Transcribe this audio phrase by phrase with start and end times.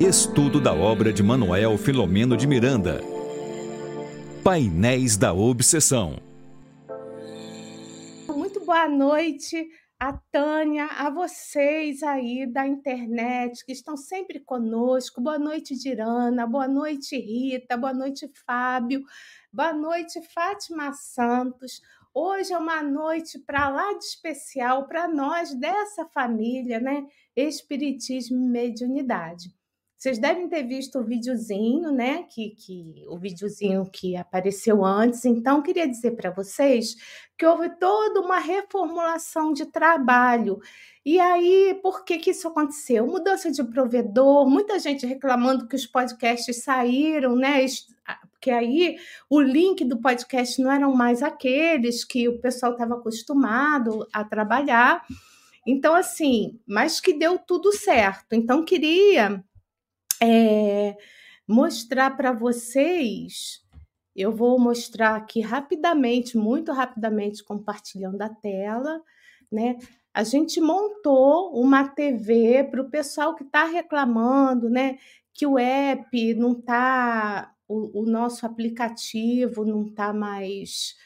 [0.00, 3.02] Estudo da obra de Manuel Filomeno de Miranda.
[4.42, 6.16] Painéis da Obsessão.
[8.26, 9.68] Muito boa noite
[9.98, 15.20] a Tânia, a vocês aí da internet que estão sempre conosco.
[15.20, 16.46] Boa noite, Dirana.
[16.46, 17.76] Boa noite, Rita.
[17.76, 19.02] Boa noite, Fábio.
[19.52, 21.82] Boa noite, Fátima Santos.
[22.14, 27.04] Hoje é uma noite para lá de especial para nós dessa família, né?
[27.36, 29.59] Espiritismo e mediunidade.
[30.00, 32.22] Vocês devem ter visto o videozinho, né?
[32.22, 35.26] Que, que o videozinho que apareceu antes.
[35.26, 36.96] Então, queria dizer para vocês
[37.36, 40.58] que houve toda uma reformulação de trabalho.
[41.04, 43.06] E aí, por que, que isso aconteceu?
[43.06, 47.62] Mudança de provedor, muita gente reclamando que os podcasts saíram, né?
[48.30, 48.96] Porque aí
[49.28, 55.04] o link do podcast não eram mais aqueles que o pessoal estava acostumado a trabalhar.
[55.66, 58.32] Então, assim, mas que deu tudo certo.
[58.32, 59.44] Então, queria
[60.22, 60.96] é,
[61.46, 63.60] mostrar para vocês.
[64.14, 69.00] Eu vou mostrar aqui rapidamente, muito rapidamente, compartilhando a tela,
[69.50, 69.78] né?
[70.12, 74.98] A gente montou uma TV para o pessoal que está reclamando, né?
[75.32, 80.96] Que o app não está, o, o nosso aplicativo não está mais,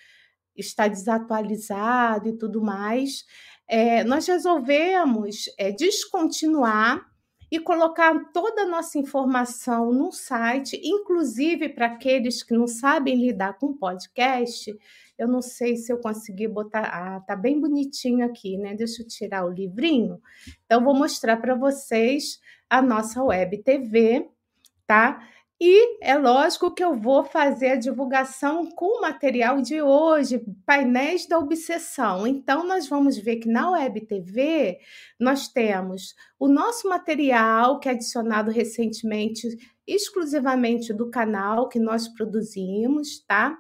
[0.57, 3.25] está desatualizado e tudo mais.
[3.69, 7.14] É, nós resolvemos é, descontinuar
[7.50, 13.59] e colocar toda a nossa informação no site, inclusive para aqueles que não sabem lidar
[13.59, 14.77] com podcast.
[15.19, 16.83] Eu não sei se eu consegui botar.
[16.83, 18.75] Ah, tá bem bonitinho aqui, né?
[18.75, 20.20] Deixa eu tirar o livrinho.
[20.64, 24.29] Então, vou mostrar para vocês a nossa web TV,
[24.86, 25.29] tá?
[25.67, 31.27] E é lógico que eu vou fazer a divulgação com o material de hoje, painéis
[31.27, 32.27] da obsessão.
[32.27, 34.79] Então, nós vamos ver que na Web TV
[35.19, 39.48] nós temos o nosso material, que é adicionado recentemente,
[39.87, 43.59] exclusivamente do canal que nós produzimos, tá?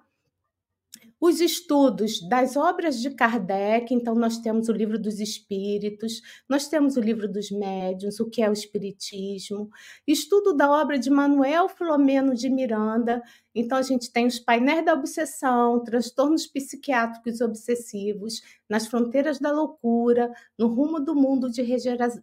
[1.20, 6.98] Os estudos das obras de Kardec, então nós temos o livro dos espíritos, nós temos
[6.98, 9.70] o livro dos médiuns, o que é o espiritismo,
[10.06, 13.22] estudo da obra de Manuel Filomeno de Miranda,
[13.54, 20.30] então a gente tem os painéis da obsessão, transtornos psiquiátricos obsessivos, nas fronteiras da loucura,
[20.58, 21.62] no rumo do mundo de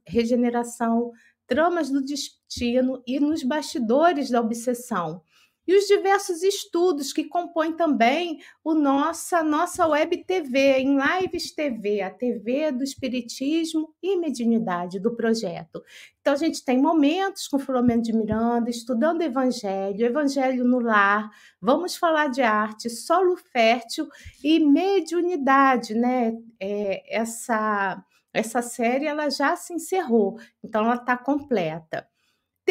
[0.06, 1.12] regeneração,
[1.48, 5.24] tramas do destino e nos bastidores da obsessão
[5.68, 12.02] e os diversos estudos que compõem também o nossa nossa web TV, em Lives TV,
[12.02, 15.84] a TV do Espiritismo e Mediunidade do projeto.
[16.20, 21.30] Então, a gente tem momentos com Filomeno de Miranda, estudando Evangelho, Evangelho no Lar,
[21.60, 24.08] vamos falar de arte, solo fértil
[24.44, 26.34] e mediunidade, né?
[26.60, 32.11] É, essa, essa série ela já se encerrou, então ela está completa.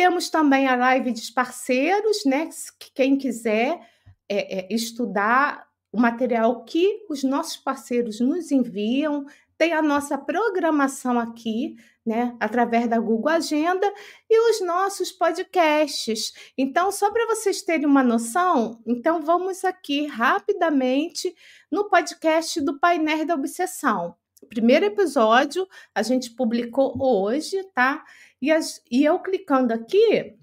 [0.00, 2.48] Temos também a live dos parceiros, né?
[2.94, 3.78] Quem quiser
[4.26, 9.26] é, é, estudar o material que os nossos parceiros nos enviam,
[9.58, 13.92] tem a nossa programação aqui, né, através da Google Agenda
[14.30, 16.32] e os nossos podcasts.
[16.56, 21.34] Então, só para vocês terem uma noção, então vamos aqui rapidamente
[21.70, 24.14] no podcast do Painel da Obsessão.
[24.40, 28.02] O primeiro episódio a gente publicou hoje, tá?
[28.40, 30.34] E, as, e eu clicando aqui,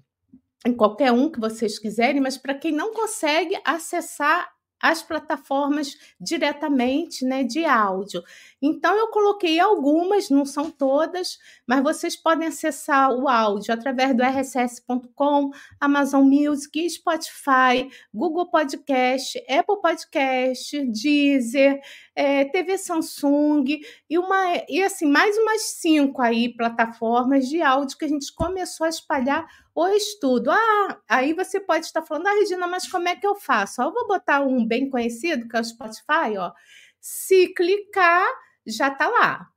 [0.66, 4.48] em qualquer um que vocês quiserem, mas para quem não consegue acessar
[4.80, 8.22] as plataformas diretamente né, de áudio.
[8.60, 14.22] Então, eu coloquei algumas, não são todas, mas vocês podem acessar o áudio através do
[14.22, 21.80] rss.com, Amazon Music, Spotify, Google Podcast, Apple Podcast, Deezer,
[22.14, 23.80] é, TV Samsung
[24.10, 28.86] e uma e assim mais umas cinco aí plataformas de áudio que a gente começou
[28.86, 30.50] a espalhar o estudo.
[30.50, 33.80] Ah, aí você pode estar falando, ah, Regina, mas como é que eu faço?
[33.80, 36.52] eu vou botar um bem conhecido, que é o Spotify, ó.
[37.00, 38.26] Se clicar,
[38.68, 39.48] já está lá.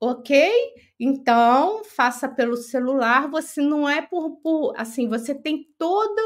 [0.00, 0.50] Ok?
[0.98, 3.28] Então, faça pelo celular.
[3.30, 6.20] Você não é por, por assim, você tem todo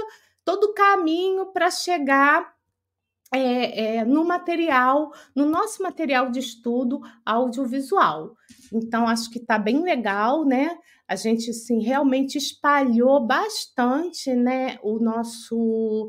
[0.47, 2.55] todo o caminho para chegar
[3.35, 8.37] é, é, no material, no nosso material de estudo audiovisual.
[8.73, 10.79] Então, acho que está bem legal, né?
[11.09, 16.09] A gente, assim, realmente espalhou bastante, né, o nosso...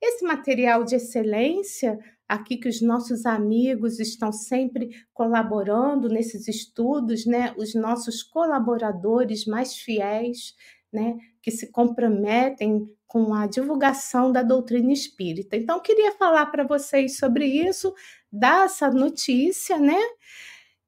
[0.00, 1.98] Esse material de excelência
[2.28, 7.54] aqui que os nossos amigos estão sempre colaborando nesses estudos, né?
[7.56, 10.54] Os nossos colaboradores mais fiéis,
[10.92, 11.16] né?
[11.42, 15.56] Que se comprometem com a divulgação da doutrina espírita.
[15.56, 17.94] Então, queria falar para vocês sobre isso,
[18.30, 19.98] dar essa notícia, né?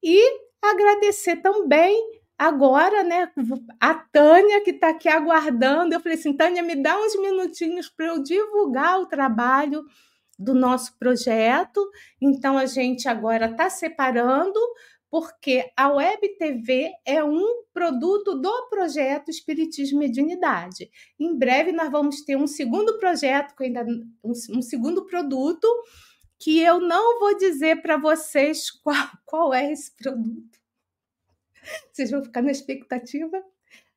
[0.03, 0.23] E
[0.63, 1.97] agradecer também
[2.41, 3.31] agora, né,
[3.79, 8.07] a Tânia que está aqui aguardando, eu falei assim, Tânia, me dá uns minutinhos para
[8.07, 9.85] eu divulgar o trabalho
[10.41, 11.89] do nosso projeto.
[12.21, 14.59] Então a gente agora está separando
[15.11, 20.89] porque a Web TV é um produto do projeto Espiritismo e Mediunidade.
[21.19, 23.85] Em breve nós vamos ter um segundo projeto, ainda
[24.25, 25.67] um, segundo produto,
[26.39, 30.59] que eu não vou dizer para vocês qual, qual é esse produto.
[31.93, 33.43] Vocês vão ficar na expectativa?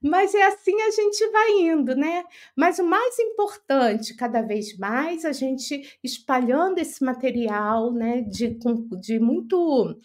[0.03, 2.25] Mas é assim a gente vai indo, né?
[2.55, 8.57] Mas o mais importante, cada vez mais, a gente espalhando esse material, né, de,
[8.99, 9.97] de muito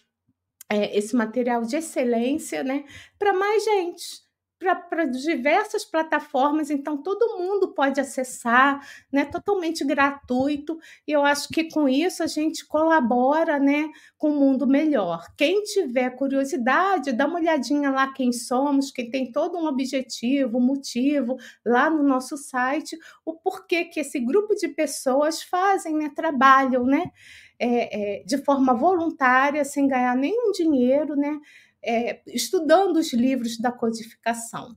[0.70, 2.84] é, esse material de excelência né,
[3.18, 4.22] para mais gente,
[4.58, 11.70] para diversas plataformas, então todo mundo pode acessar, né, totalmente gratuito, e eu acho que
[11.70, 15.24] com isso a gente colabora né, com um mundo melhor.
[15.36, 21.36] Quem tiver curiosidade, dá uma olhadinha lá quem somos, que tem todo um objetivo, motivo
[21.64, 27.12] lá no nosso site, o porquê que esse grupo de pessoas fazem, né, trabalham, né?
[27.58, 31.38] é, é, de forma voluntária, sem ganhar nenhum dinheiro, né?
[31.82, 34.76] É, estudando os livros da codificação.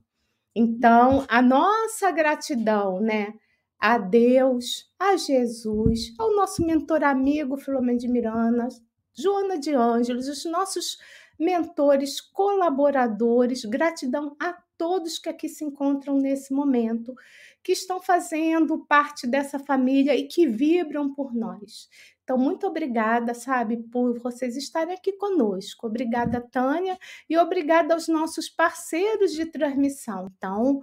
[0.54, 3.32] Então, a nossa gratidão, né?
[3.78, 8.68] A Deus, a Jesus, ao nosso mentor amigo Filomeno de Miranda,
[9.12, 10.98] Joana de Ângelos, os nossos
[11.38, 17.14] mentores, colaboradores, gratidão a todos que aqui se encontram nesse momento,
[17.62, 21.88] que estão fazendo parte dessa família e que vibram por nós.
[22.24, 25.86] Então, muito obrigada, sabe, por vocês estarem aqui conosco.
[25.86, 26.98] Obrigada, Tânia,
[27.28, 30.30] e obrigada aos nossos parceiros de transmissão.
[30.36, 30.80] Então,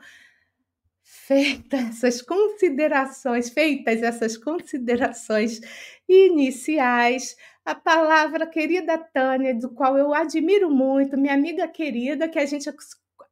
[1.02, 5.60] feitas essas considerações, feitas essas considerações
[6.08, 12.46] iniciais, a palavra querida Tânia, do qual eu admiro muito, minha amiga querida, que a
[12.46, 12.70] gente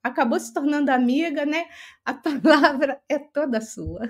[0.08, 1.68] acabou se tornando amiga, né?
[2.06, 4.10] A palavra é toda sua.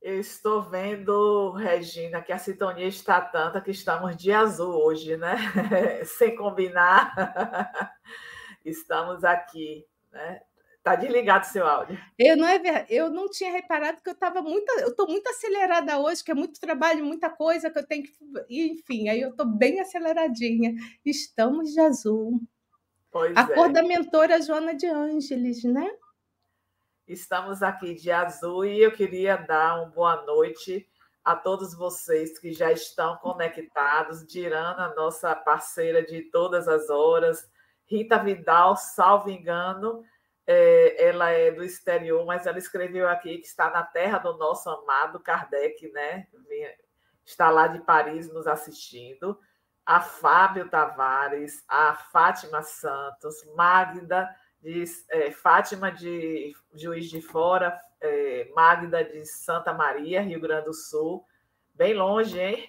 [0.00, 5.34] Eu estou vendo, Regina, que a sintonia está tanta que estamos de azul hoje, né?
[6.04, 7.12] Sem combinar.
[8.64, 10.42] Estamos aqui, né?
[10.80, 11.98] Tá desligado seu áudio.
[12.16, 15.98] Eu não é eu não tinha reparado que eu estava muito, eu estou muito acelerada
[15.98, 18.12] hoje, que é muito trabalho, muita coisa que eu tenho que,
[18.48, 20.72] enfim, aí eu estou bem aceleradinha.
[21.04, 22.40] Estamos de azul.
[23.16, 23.54] Pois a é.
[23.54, 25.90] cor da mentora Joana de Ângeles, né?
[27.08, 30.86] Estamos aqui de azul e eu queria dar uma boa noite
[31.24, 34.26] a todos vocês que já estão conectados.
[34.26, 37.48] Dirana, nossa parceira de todas as horas.
[37.86, 40.04] Rita Vidal, salvo engano,
[40.46, 44.68] é, ela é do exterior, mas ela escreveu aqui que está na terra do nosso
[44.68, 46.26] amado Kardec, né?
[47.24, 49.40] Está lá de Paris nos assistindo.
[49.86, 54.28] A Fábio Tavares, a Fátima Santos, Magda
[54.60, 60.74] de é, Fátima de Juiz de Fora, é, Magda de Santa Maria, Rio Grande do
[60.74, 61.24] Sul,
[61.72, 62.68] bem longe, hein?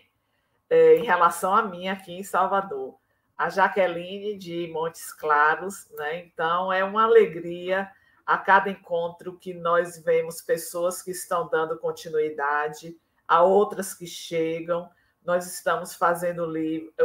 [0.70, 3.00] É, em relação a mim aqui em Salvador.
[3.36, 6.20] A Jaqueline de Montes Claros, né?
[6.20, 7.90] Então é uma alegria
[8.26, 12.96] a cada encontro que nós vemos pessoas que estão dando continuidade,
[13.28, 14.90] a outras que chegam
[15.28, 16.50] nós estamos fazendo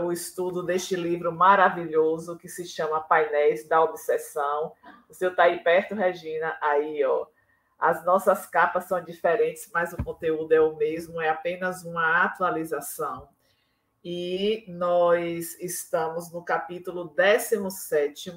[0.00, 4.72] o, estudo deste livro maravilhoso que se chama Painéis da Obsessão.
[5.08, 6.56] O seu está aí perto, Regina?
[6.60, 7.26] Aí, ó.
[7.76, 13.28] As nossas capas são diferentes, mas o conteúdo é o mesmo, é apenas uma atualização.
[14.04, 18.32] E nós estamos no capítulo 17.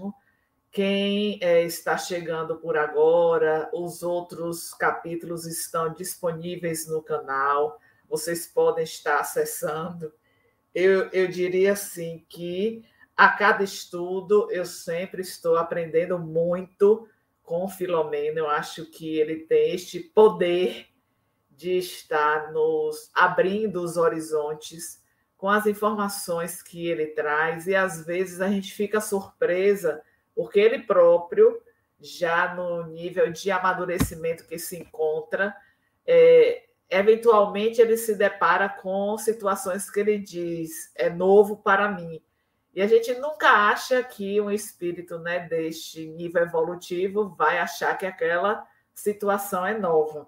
[0.72, 8.84] Quem é, está chegando por agora, os outros capítulos estão disponíveis no canal vocês podem
[8.84, 10.14] estar acessando.
[10.74, 12.84] Eu, eu diria assim que
[13.16, 17.08] a cada estudo eu sempre estou aprendendo muito
[17.42, 18.40] com o Filomeno.
[18.40, 20.88] Eu acho que ele tem este poder
[21.50, 25.02] de estar nos abrindo os horizontes
[25.38, 30.02] com as informações que ele traz e às vezes a gente fica surpresa
[30.34, 31.62] porque ele próprio
[32.00, 35.56] já no nível de amadurecimento que se encontra
[36.06, 42.22] é, eventualmente ele se depara com situações que ele diz é novo para mim.
[42.74, 48.06] E a gente nunca acha que um espírito né, deste nível evolutivo vai achar que
[48.06, 50.28] aquela situação é nova.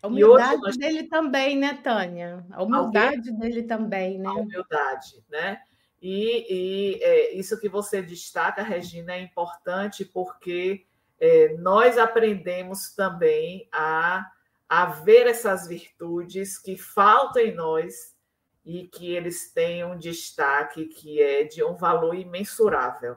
[0.00, 0.76] A humildade nós...
[0.76, 2.46] dele também, né, Tânia?
[2.52, 3.38] A humildade Alguém...
[3.38, 4.28] dele também, né?
[4.28, 5.60] A humildade, né?
[6.00, 10.86] E, e é, isso que você destaca, Regina, é importante porque
[11.18, 14.26] é, nós aprendemos também a
[14.70, 18.14] a ver essas virtudes que faltam em nós
[18.64, 23.16] e que eles têm um destaque que é de um valor imensurável,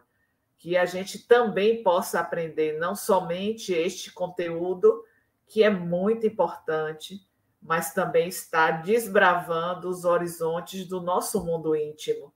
[0.58, 5.04] que a gente também possa aprender não somente este conteúdo,
[5.46, 7.24] que é muito importante,
[7.62, 12.34] mas também está desbravando os horizontes do nosso mundo íntimo,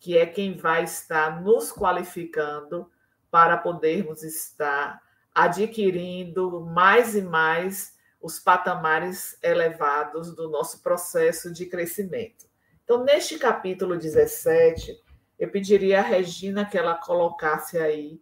[0.00, 2.90] que é quem vai estar nos qualificando
[3.30, 5.00] para podermos estar
[5.32, 7.95] adquirindo mais e mais
[8.26, 12.44] os patamares elevados do nosso processo de crescimento.
[12.82, 15.00] Então, neste capítulo 17,
[15.38, 18.20] eu pediria a Regina que ela colocasse aí,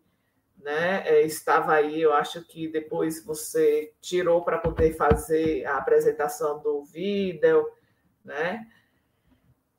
[0.58, 1.08] né?
[1.08, 6.84] É, estava aí, eu acho que depois você tirou para poder fazer a apresentação do
[6.84, 7.66] vídeo,
[8.22, 8.66] né?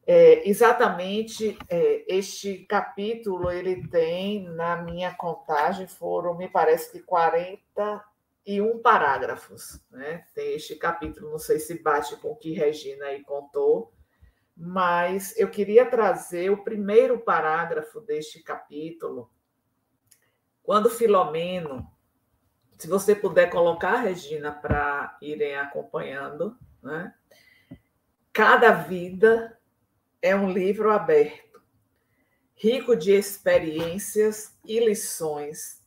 [0.07, 6.99] É, exatamente é, este capítulo ele tem, na minha contagem, foram, me parece que
[8.45, 9.81] 41 parágrafos.
[9.89, 10.23] Né?
[10.33, 13.91] Tem este capítulo, não sei se bate com o que Regina aí contou,
[14.55, 19.29] mas eu queria trazer o primeiro parágrafo deste capítulo,
[20.63, 21.91] quando Filomeno,
[22.77, 27.13] se você puder colocar, Regina, para irem acompanhando, né?
[28.31, 29.57] Cada vida
[30.21, 31.61] é um livro aberto,
[32.53, 35.84] rico de experiências e lições,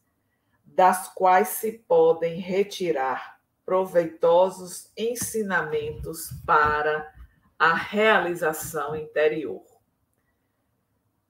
[0.79, 7.13] das quais se podem retirar proveitosos ensinamentos para
[7.59, 9.65] a realização interior.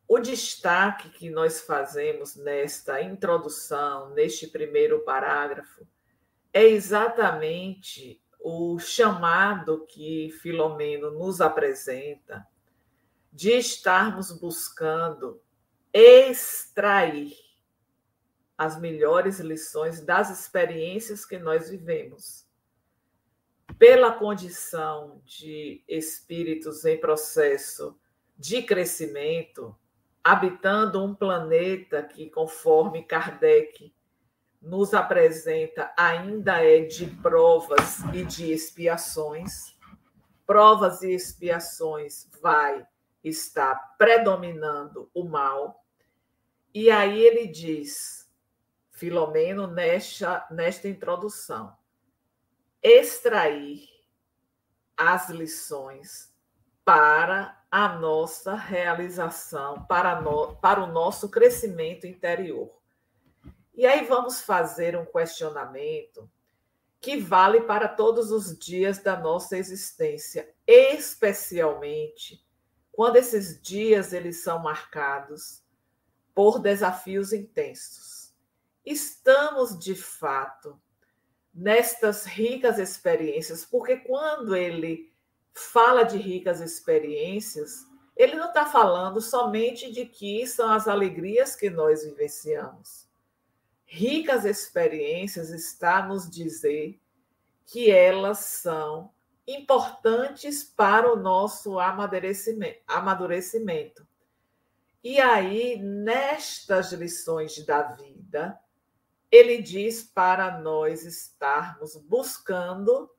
[0.07, 5.89] O destaque que nós fazemos nesta introdução, neste primeiro parágrafo,
[6.53, 12.47] é exatamente o chamado que Filomeno nos apresenta
[13.33, 15.41] de estarmos buscando
[15.91, 17.48] extrair
[18.59, 22.49] as melhores lições das experiências que nós vivemos
[23.79, 27.97] pela condição de espíritos em processo
[28.37, 29.77] de crescimento,
[30.23, 33.95] habitando um planeta que, conforme Kardec
[34.61, 39.77] nos apresenta, ainda é de provas e de expiações.
[40.45, 42.85] Provas e expiações vai
[43.23, 45.85] estar predominando o mal.
[46.75, 48.28] E aí ele diz,
[48.99, 51.73] Filomeno, nesta, nesta introdução,
[52.83, 53.89] extrair
[54.97, 56.35] as lições
[56.85, 62.77] para a nossa realização, para, no, para o nosso crescimento interior.
[63.73, 66.29] E aí vamos fazer um questionamento
[67.01, 72.45] que vale para todos os dias da nossa existência, especialmente
[72.91, 75.63] quando esses dias eles são marcados
[76.35, 78.18] por desafios intensos.
[78.85, 80.81] Estamos de fato
[81.53, 85.13] nestas ricas experiências, porque quando ele
[85.53, 87.85] fala de ricas experiências,
[88.17, 93.09] ele não está falando somente de que são as alegrias que nós vivenciamos.
[93.85, 97.01] Ricas experiências está nos dizer
[97.65, 99.13] que elas são
[99.47, 104.07] importantes para o nosso amadurecimento.
[105.03, 108.59] E aí, nestas lições da vida,
[109.31, 113.11] ele diz para nós estarmos buscando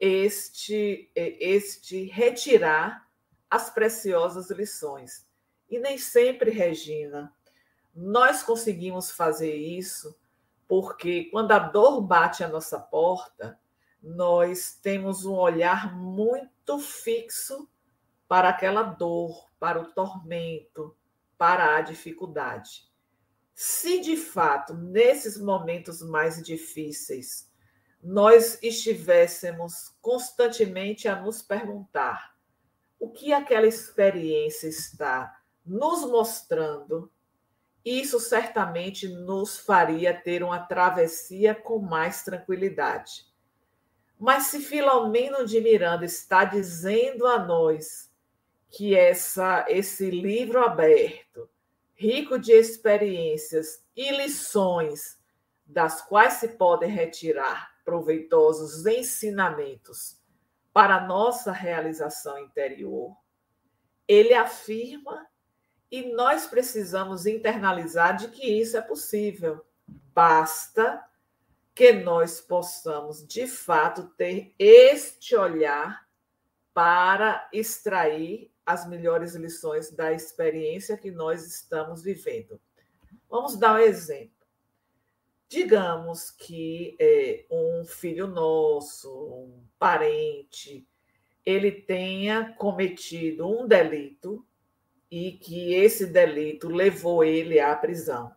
[0.00, 3.08] este, este retirar
[3.50, 5.26] as preciosas lições.
[5.68, 7.32] E nem sempre, Regina,
[7.94, 10.18] nós conseguimos fazer isso
[10.66, 13.60] porque quando a dor bate à nossa porta,
[14.02, 17.68] nós temos um olhar muito fixo
[18.26, 20.96] para aquela dor, para o tormento,
[21.36, 22.90] para a dificuldade.
[23.54, 27.50] Se de fato, nesses momentos mais difíceis,
[28.02, 32.34] nós estivéssemos constantemente a nos perguntar
[32.98, 37.10] o que aquela experiência está nos mostrando,
[37.84, 43.26] isso certamente nos faria ter uma travessia com mais tranquilidade.
[44.18, 48.10] Mas se Filomeno de Miranda está dizendo a nós
[48.70, 51.48] que essa, esse livro aberto
[52.02, 55.16] rico de experiências e lições,
[55.64, 60.20] das quais se podem retirar proveitosos ensinamentos
[60.72, 63.16] para nossa realização interior,
[64.08, 65.28] ele afirma
[65.92, 69.64] e nós precisamos internalizar de que isso é possível.
[70.12, 71.04] Basta
[71.72, 76.04] que nós possamos, de fato, ter este olhar
[76.74, 82.60] para extrair as melhores lições da experiência que nós estamos vivendo.
[83.28, 84.30] Vamos dar um exemplo.
[85.48, 90.86] Digamos que é, um filho nosso, um parente,
[91.44, 94.46] ele tenha cometido um delito
[95.10, 98.34] e que esse delito levou ele à prisão.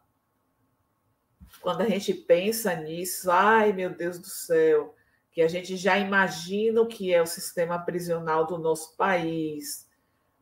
[1.62, 4.94] quando a gente pensa nisso, ai meu Deus do céu,
[5.32, 9.85] que a gente já imagina o que é o sistema prisional do nosso país,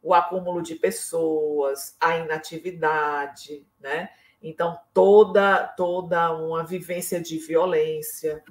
[0.04, 4.10] o acúmulo de pessoas, a inatividade, né?
[4.42, 8.44] Então, toda, toda uma vivência de violência.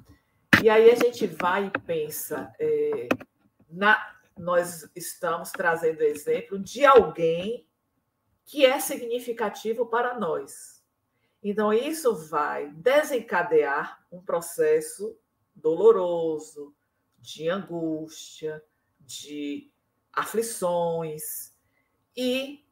[0.63, 3.07] E aí a gente vai e pensa, é,
[3.69, 7.67] na, nós estamos trazendo exemplo de alguém
[8.43, 10.83] que é significativo para nós.
[11.43, 15.15] Então, isso vai desencadear um processo
[15.53, 16.73] doloroso,
[17.19, 18.63] de angústia,
[18.99, 19.72] de
[20.13, 21.53] aflições,
[22.15, 22.63] e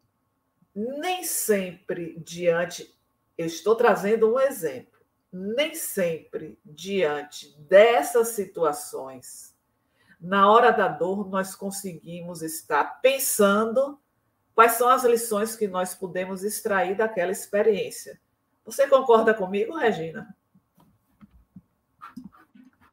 [0.74, 2.96] nem sempre diante
[3.38, 5.00] eu estou trazendo um exemplo.
[5.34, 9.56] Nem sempre, diante dessas situações,
[10.20, 14.00] na hora da dor, nós conseguimos estar pensando
[14.54, 18.20] quais são as lições que nós podemos extrair daquela experiência.
[18.64, 20.36] Você concorda comigo, Regina?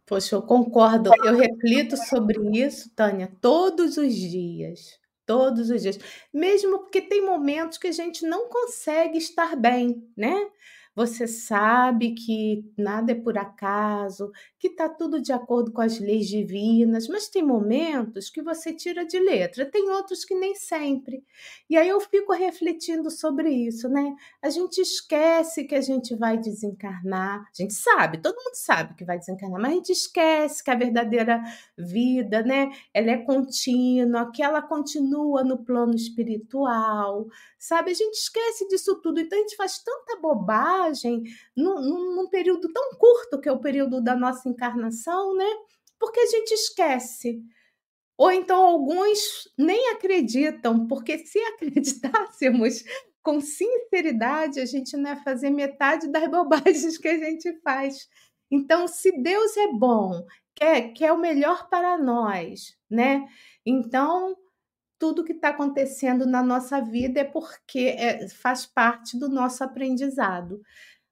[0.08, 1.10] Poxa, eu concordo.
[1.22, 4.98] Eu reflito sobre isso, Tânia, todos os dias.
[5.26, 5.98] Todos os dias.
[6.32, 10.34] Mesmo porque tem momentos que a gente não consegue estar bem, né?
[10.98, 16.26] Você sabe que nada é por acaso, que está tudo de acordo com as leis
[16.26, 21.22] divinas, mas tem momentos que você tira de letra, tem outros que nem sempre.
[21.70, 24.12] E aí eu fico refletindo sobre isso, né?
[24.42, 29.04] A gente esquece que a gente vai desencarnar, a gente sabe, todo mundo sabe que
[29.04, 31.40] vai desencarnar, mas a gente esquece que a verdadeira
[31.76, 32.72] vida, né?
[32.92, 37.92] Ela é contínua, que ela continua no plano espiritual, sabe?
[37.92, 40.87] A gente esquece disso tudo, então a gente faz tanta bobagem
[41.56, 45.48] num, num, num período tão curto que é o período da nossa encarnação, né?
[45.98, 47.42] Porque a gente esquece.
[48.16, 52.82] Ou então alguns nem acreditam, porque se acreditássemos
[53.22, 58.08] com sinceridade, a gente não ia fazer metade das bobagens que a gente faz.
[58.50, 63.28] Então, se Deus é bom, quer, quer o melhor para nós, né?
[63.64, 64.34] Então,
[64.98, 70.60] tudo que está acontecendo na nossa vida é porque é, faz parte do nosso aprendizado.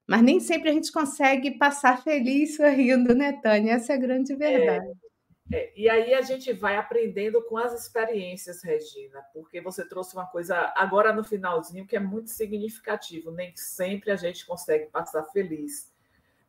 [0.05, 3.73] Mas nem sempre a gente consegue passar feliz sorrindo, né, Tânia?
[3.73, 4.85] Essa é a grande é, verdade.
[5.51, 10.13] É, é, e aí a gente vai aprendendo com as experiências, Regina, porque você trouxe
[10.13, 13.31] uma coisa agora no finalzinho que é muito significativo.
[13.31, 15.91] Nem sempre a gente consegue passar feliz.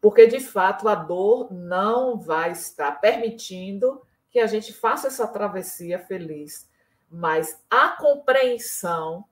[0.00, 5.98] Porque, de fato, a dor não vai estar permitindo que a gente faça essa travessia
[5.98, 6.68] feliz
[7.10, 9.24] mas a compreensão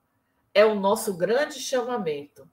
[0.54, 2.48] é o nosso grande chamamento.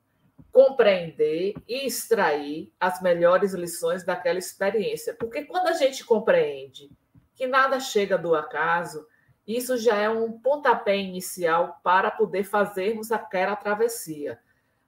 [0.51, 5.15] Compreender e extrair as melhores lições daquela experiência.
[5.15, 6.91] Porque quando a gente compreende
[7.33, 9.07] que nada chega do acaso,
[9.47, 14.39] isso já é um pontapé inicial para poder fazermos aquela travessia.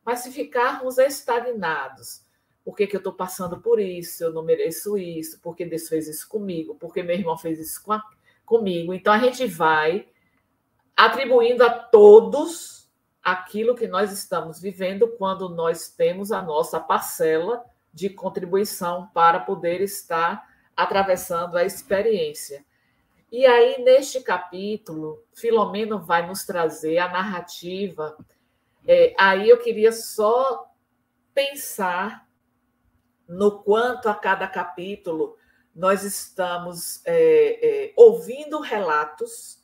[0.03, 2.23] Mas se ficarmos estagnados,
[2.63, 4.23] por que, que eu estou passando por isso?
[4.23, 7.91] Eu não mereço isso, porque Deus fez isso comigo, porque meu irmão fez isso com
[7.91, 8.03] a,
[8.45, 8.93] comigo.
[8.93, 10.07] Então a gente vai
[10.95, 12.89] atribuindo a todos
[13.21, 19.81] aquilo que nós estamos vivendo quando nós temos a nossa parcela de contribuição para poder
[19.81, 22.63] estar atravessando a experiência.
[23.31, 28.15] E aí, neste capítulo, Filomeno vai nos trazer a narrativa.
[28.87, 30.71] É, aí eu queria só
[31.33, 32.27] pensar
[33.27, 35.35] no quanto a cada capítulo
[35.75, 39.59] nós estamos é, é, ouvindo relatos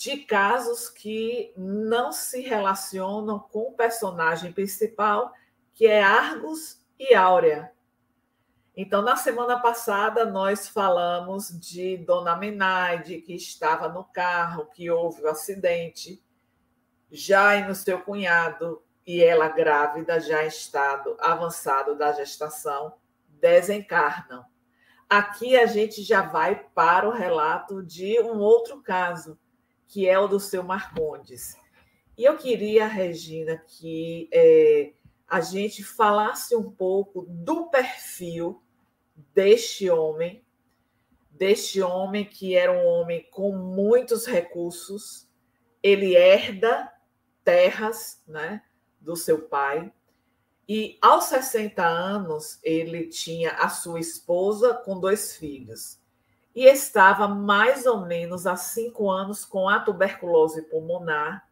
[0.00, 5.30] de casos que não se relacionam com o personagem principal,
[5.74, 7.70] que é Argos e Áurea.
[8.74, 15.20] Então, na semana passada, nós falamos de Dona Menaide, que estava no carro, que houve
[15.20, 16.24] o um acidente,
[17.10, 22.94] já no seu cunhado, e ela grávida, já em estado avançado da gestação,
[23.28, 24.46] desencarnam.
[25.10, 29.38] Aqui a gente já vai para o relato de um outro caso,
[29.90, 31.56] que é o do seu Marcondes.
[32.16, 34.92] E eu queria, Regina, que é,
[35.26, 38.62] a gente falasse um pouco do perfil
[39.34, 40.44] deste homem,
[41.32, 45.28] deste homem que era um homem com muitos recursos,
[45.82, 46.92] ele herda
[47.42, 48.62] terras né,
[49.00, 49.92] do seu pai,
[50.68, 55.99] e aos 60 anos ele tinha a sua esposa com dois filhos
[56.54, 61.48] e estava mais ou menos há cinco anos com a tuberculose pulmonar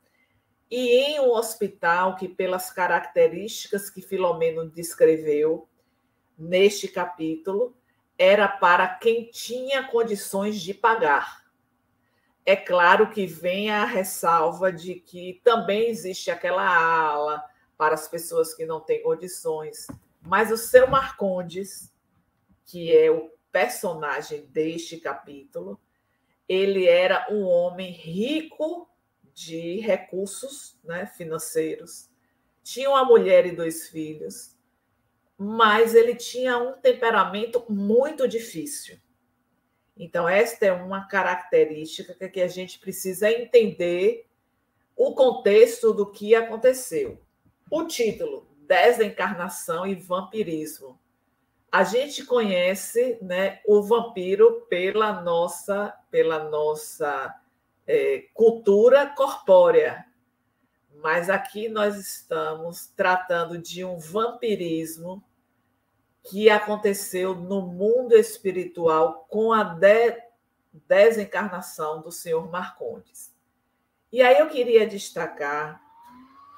[0.71, 5.67] e em um hospital que, pelas características que Filomeno descreveu
[6.37, 7.75] neste capítulo,
[8.19, 11.45] era para quem tinha condições de pagar.
[12.45, 17.45] É claro que vem a ressalva de que também existe aquela ala
[17.77, 19.87] para as pessoas que não têm condições,
[20.21, 21.93] Mas o seu Marcondes,
[22.67, 25.81] que é o personagem deste capítulo,
[26.49, 28.89] ele era um homem rico
[29.35, 32.11] de recursos né, financeiros,
[32.63, 34.57] tinha uma mulher e dois filhos,
[35.39, 38.99] mas ele tinha um temperamento muito difícil.
[39.97, 44.27] Então, esta é uma característica que a gente precisa entender
[44.97, 47.21] o contexto do que aconteceu.
[47.71, 50.99] O título, Desencarnação e Vampirismo.
[51.71, 57.35] A gente conhece né, o vampiro pela nossa, pela nossa
[57.87, 60.07] é, cultura corpórea,
[61.03, 65.23] mas aqui nós estamos tratando de um vampirismo
[66.31, 70.17] que aconteceu no mundo espiritual com a de
[70.87, 73.33] desencarnação do senhor Marcondes.
[74.11, 75.81] E aí eu queria destacar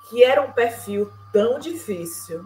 [0.09, 2.45] que era um perfil tão difícil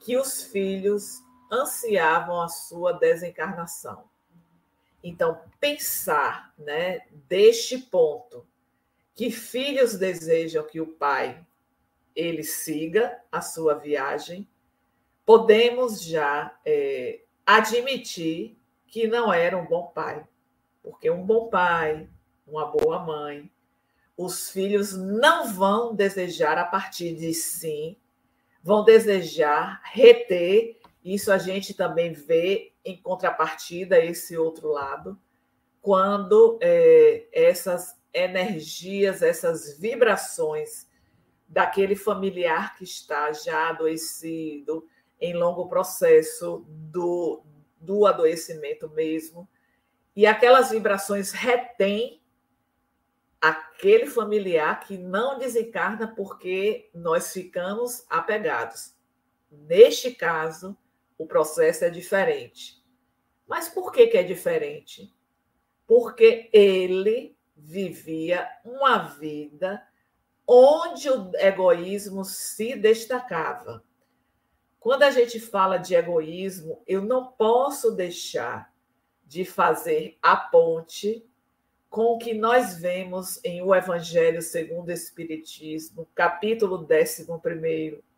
[0.00, 4.04] que os filhos ansiavam a sua desencarnação.
[5.04, 8.46] Então, pensar né, deste ponto,
[9.14, 11.44] que filhos desejam que o pai
[12.16, 14.48] ele siga a sua viagem,
[15.24, 20.26] podemos já é, admitir que não era um bom pai.
[20.82, 22.08] Porque um bom pai,
[22.46, 23.50] uma boa mãe,
[24.16, 27.96] os filhos não vão desejar a partir de sim,
[28.62, 30.78] vão desejar reter.
[31.04, 35.20] Isso a gente também vê em contrapartida esse outro lado,
[35.80, 40.86] quando é, essas energias, essas vibrações
[41.48, 44.86] daquele familiar que está já adoecido,
[45.20, 47.44] em longo processo do,
[47.80, 49.48] do adoecimento mesmo,
[50.14, 52.22] e aquelas vibrações retêm
[53.40, 58.94] aquele familiar que não desencarna porque nós ficamos apegados.
[59.50, 60.76] Neste caso,
[61.18, 62.82] o processo é diferente.
[63.46, 65.12] Mas por que, que é diferente?
[65.86, 69.82] Porque ele vivia uma vida
[70.46, 73.82] onde o egoísmo se destacava.
[74.80, 78.72] Quando a gente fala de egoísmo, eu não posso deixar
[79.24, 81.24] de fazer a ponte
[81.88, 87.28] com o que nós vemos em O Evangelho segundo o Espiritismo, capítulo 11,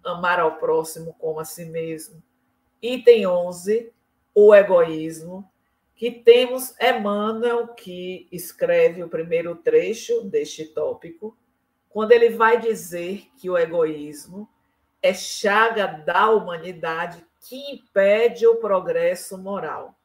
[0.05, 2.23] Amar ao próximo como a si mesmo.
[2.87, 3.91] Item 11,
[4.35, 5.51] o egoísmo,
[5.97, 11.35] que temos Emmanuel, que escreve o primeiro trecho deste tópico,
[11.89, 14.47] quando ele vai dizer que o egoísmo
[15.01, 19.99] é chaga da humanidade que impede o progresso moral.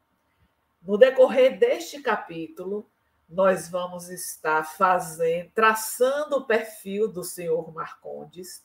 [0.80, 2.90] No decorrer deste capítulo,
[3.28, 8.64] nós vamos estar fazendo, traçando o perfil do senhor Marcondes,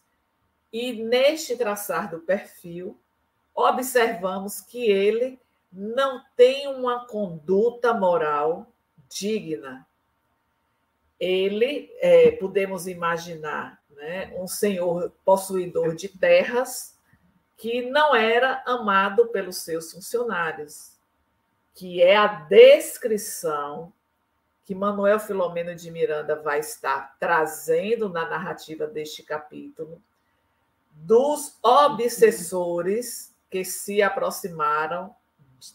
[0.71, 2.97] e neste traçar do perfil,
[3.55, 5.39] observamos que ele
[5.71, 8.67] não tem uma conduta moral
[9.09, 9.87] digna.
[11.19, 14.33] Ele, é, podemos imaginar, né?
[14.37, 16.99] um senhor possuidor de terras
[17.55, 20.97] que não era amado pelos seus funcionários,
[21.73, 23.93] que é a descrição
[24.65, 30.01] que Manuel Filomeno de Miranda vai estar trazendo na narrativa deste capítulo
[30.91, 35.15] dos obsessores que se aproximaram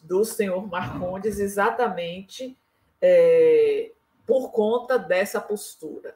[0.03, 2.55] do senhor Marcondes exatamente
[3.01, 3.91] é,
[4.27, 6.15] por conta dessa postura.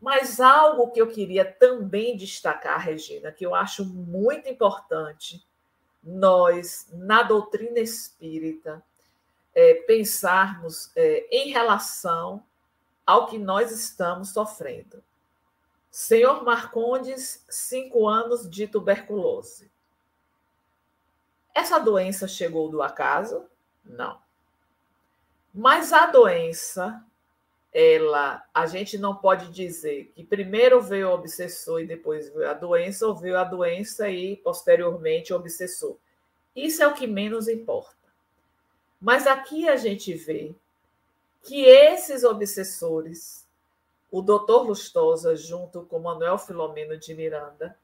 [0.00, 5.44] Mas algo que eu queria também destacar, Regina, que eu acho muito importante,
[6.04, 8.80] nós, na doutrina espírita,
[9.52, 12.44] é, pensarmos é, em relação
[13.04, 15.02] ao que nós estamos sofrendo.
[15.90, 19.74] Senhor Marcondes, cinco anos de tuberculose.
[21.56, 23.46] Essa doença chegou do acaso?
[23.82, 24.20] Não.
[25.54, 27.02] Mas a doença
[27.72, 32.52] ela, a gente não pode dizer que primeiro veio o obsessor e depois veio a
[32.52, 35.96] doença, ou veio a doença e posteriormente o obsessor.
[36.54, 37.96] Isso é o que menos importa.
[39.00, 40.54] Mas aqui a gente vê
[41.42, 43.48] que esses obsessores,
[44.10, 47.78] o doutor Lustosa, junto com Manuel Filomeno de Miranda,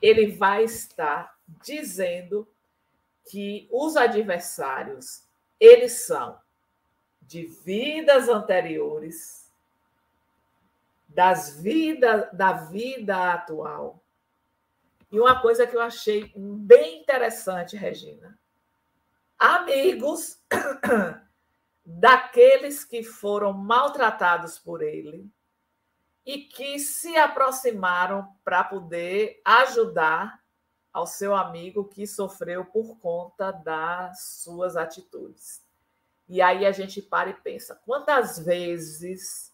[0.00, 2.46] ele vai estar dizendo
[3.26, 5.24] que os adversários,
[5.58, 6.38] eles são
[7.20, 9.52] de vidas anteriores,
[11.08, 14.02] das vidas da vida atual.
[15.10, 18.38] E uma coisa que eu achei bem interessante, Regina,
[19.38, 20.40] amigos
[21.84, 25.28] daqueles que foram maltratados por ele
[26.24, 30.40] e que se aproximaram para poder ajudar
[30.96, 35.62] ao seu amigo que sofreu por conta das suas atitudes.
[36.26, 39.52] E aí a gente para e pensa: quantas vezes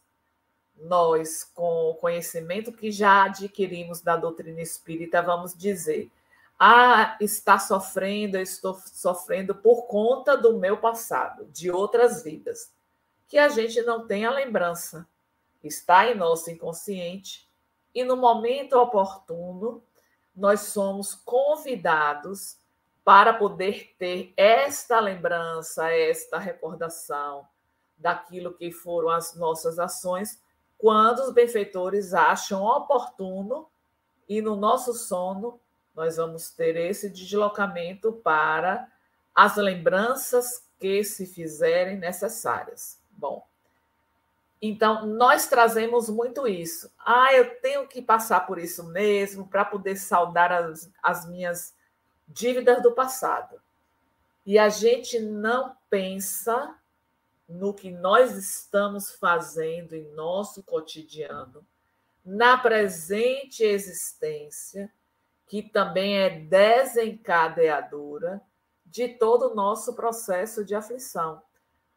[0.77, 6.13] nós, com o conhecimento que já adquirimos da doutrina espírita, vamos dizer:
[6.57, 12.73] ah, está sofrendo, eu estou sofrendo por conta do meu passado, de outras vidas,
[13.27, 15.09] que a gente não tem a lembrança,
[15.61, 17.51] está em nosso inconsciente,
[17.93, 19.83] e no momento oportuno,
[20.35, 22.57] nós somos convidados
[23.05, 27.47] para poder ter esta lembrança, esta recordação
[27.97, 30.40] daquilo que foram as nossas ações
[30.83, 33.68] quando os benfeitores acham oportuno
[34.29, 35.61] e no nosso sono
[35.95, 38.90] nós vamos ter esse deslocamento para
[39.33, 43.01] as lembranças que se fizerem necessárias.
[43.11, 43.47] Bom,
[44.64, 46.88] então nós trazemos muito isso.
[47.05, 51.75] Ah, eu tenho que passar por isso mesmo para poder saldar as, as minhas
[52.29, 53.61] dívidas do passado.
[54.46, 56.77] E a gente não pensa
[57.48, 61.66] no que nós estamos fazendo em nosso cotidiano,
[62.25, 64.92] na presente existência,
[65.48, 68.40] que também é desencadeadora
[68.87, 71.42] de todo o nosso processo de aflição.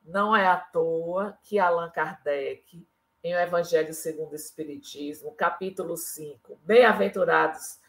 [0.06, 2.88] Não é à toa que Allan Kardec,
[3.24, 7.80] em O Evangelho segundo o Espiritismo, capítulo 5, Bem-aventurados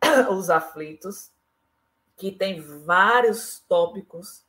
[0.30, 1.30] os aflitos,
[2.16, 4.44] que tem vários tópicos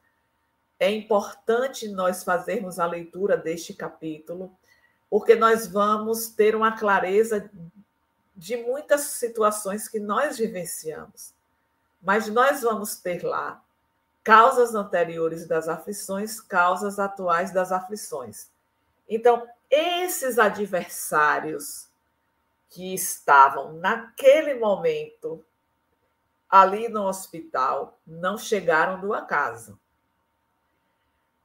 [0.84, 4.54] é importante nós fazermos a leitura deste capítulo,
[5.10, 7.50] porque nós vamos ter uma clareza
[8.36, 11.34] de muitas situações que nós vivenciamos.
[12.02, 13.63] Mas nós vamos ter lá
[14.24, 18.50] causas anteriores das aflições, causas atuais das aflições.
[19.08, 21.90] Então, esses adversários
[22.70, 25.44] que estavam naquele momento
[26.50, 29.80] ali no hospital não chegaram do acaso.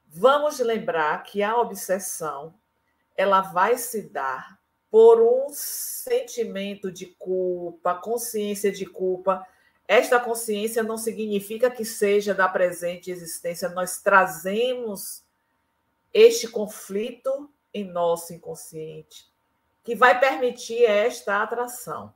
[0.07, 2.55] Vamos lembrar que a obsessão
[3.17, 4.59] ela vai se dar
[4.91, 9.47] por um sentimento de culpa, consciência de culpa.
[9.89, 15.25] Esta consciência não significa que seja da presente existência, nós trazemos
[16.13, 19.33] este conflito em nosso inconsciente,
[19.83, 22.15] que vai permitir esta atração.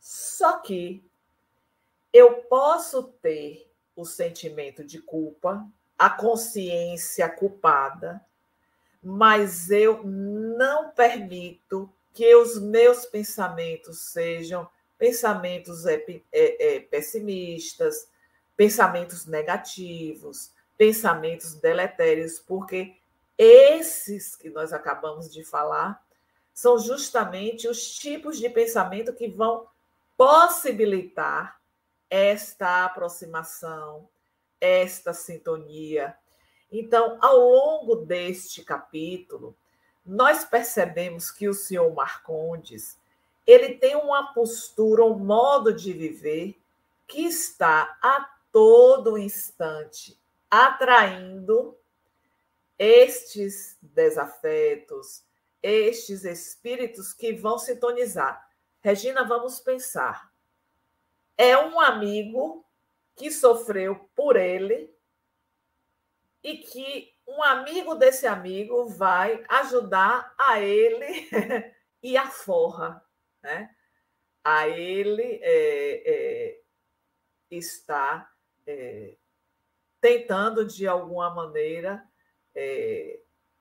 [0.00, 1.08] Só que
[2.12, 5.64] eu posso ter o sentimento de culpa,
[5.96, 8.20] a consciência culpada,
[9.00, 18.08] mas eu não permito que os meus pensamentos sejam pensamentos é, é, é, pessimistas,
[18.56, 22.96] pensamentos negativos, pensamentos deletérios, porque
[23.36, 26.04] esses que nós acabamos de falar
[26.52, 29.68] são justamente os tipos de pensamento que vão
[30.16, 31.60] possibilitar
[32.10, 34.08] esta aproximação,
[34.60, 36.16] esta sintonia.
[36.70, 39.56] Então, ao longo deste capítulo,
[40.04, 42.98] nós percebemos que o senhor Marcondes
[43.48, 46.60] ele tem uma postura, um modo de viver
[47.06, 51.74] que está a todo instante atraindo
[52.78, 55.24] estes desafetos,
[55.62, 58.50] estes espíritos que vão sintonizar.
[58.82, 60.30] Regina, vamos pensar.
[61.34, 62.66] É um amigo
[63.16, 64.94] que sofreu por ele
[66.42, 71.30] e que um amigo desse amigo vai ajudar a ele
[72.02, 73.02] e a forra,
[73.42, 73.74] né?
[74.42, 76.60] A ele é, é,
[77.50, 78.30] está
[78.66, 79.14] é,
[80.00, 82.04] tentando de alguma maneira
[82.54, 83.18] é,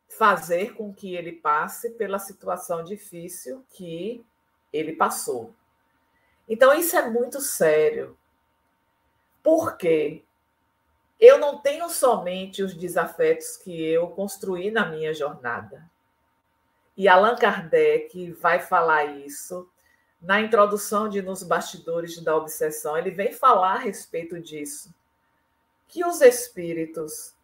[0.08, 4.26] fazer com que ele passe pela situação difícil que
[4.72, 5.54] ele passou.
[6.48, 8.18] Então isso é muito sério,
[9.44, 10.24] porque
[11.20, 15.90] eu não tenho somente os desafetos que eu construí na minha jornada.
[16.98, 19.70] E Allan Kardec vai falar isso
[20.20, 22.98] na introdução de Nos Bastidores da Obsessão.
[22.98, 24.92] Ele vem falar a respeito disso.
[25.88, 27.36] Que os espíritos,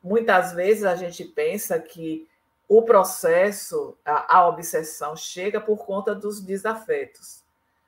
[0.00, 2.28] muitas vezes a gente pensa que
[2.68, 7.42] o processo, a, a obsessão, chega por conta dos desafetos.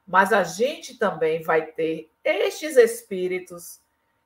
[0.05, 3.81] Mas a gente também vai ter estes espíritos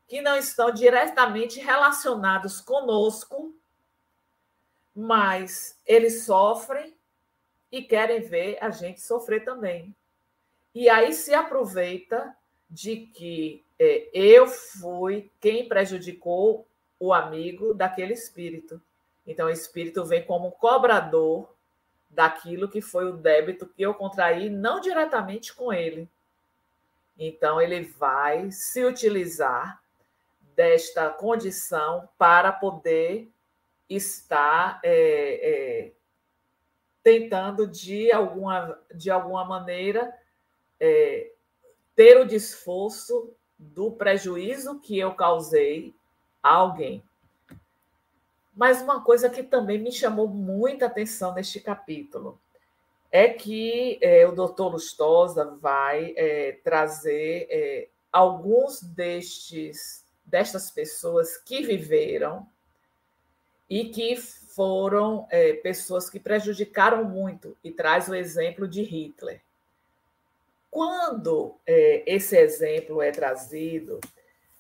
[0.09, 3.55] que não estão diretamente relacionados conosco,
[4.97, 6.97] mas eles sofrem
[7.71, 9.95] e querem ver a gente sofrer também.
[10.75, 12.35] E aí se aproveita
[12.71, 16.67] de que é, eu fui quem prejudicou
[16.99, 18.81] o amigo daquele espírito.
[19.27, 21.55] Então, o espírito vem como cobrador
[22.09, 26.09] daquilo que foi o débito que eu contraí, não diretamente com ele,
[27.19, 29.83] Então, ele vai se utilizar
[30.55, 33.31] desta condição para poder
[33.89, 34.91] estar é,
[35.43, 35.93] é,
[37.03, 40.13] tentando, de alguma, de alguma maneira,
[40.81, 41.33] é,
[41.95, 45.95] ter o desforço do prejuízo que eu causei
[46.43, 47.03] a alguém.
[48.55, 52.41] Mas uma coisa que também me chamou muita atenção neste capítulo
[53.11, 61.63] é que é, o doutor Lustosa vai é, trazer é, alguns destes destas pessoas que
[61.63, 62.47] viveram
[63.69, 69.43] e que foram é, pessoas que prejudicaram muito, e traz o exemplo de Hitler.
[70.71, 74.01] Quando é, esse exemplo é trazido,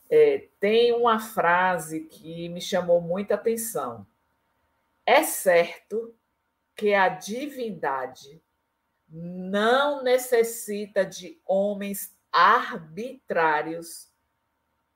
[0.08, 4.06] é, tem uma frase que me chamou muita atenção.
[5.04, 6.14] É certo
[6.74, 8.40] que a divindade
[9.08, 14.08] não necessita de homens arbitrários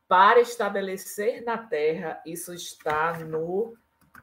[0.07, 3.79] para estabelecer na terra, isso está no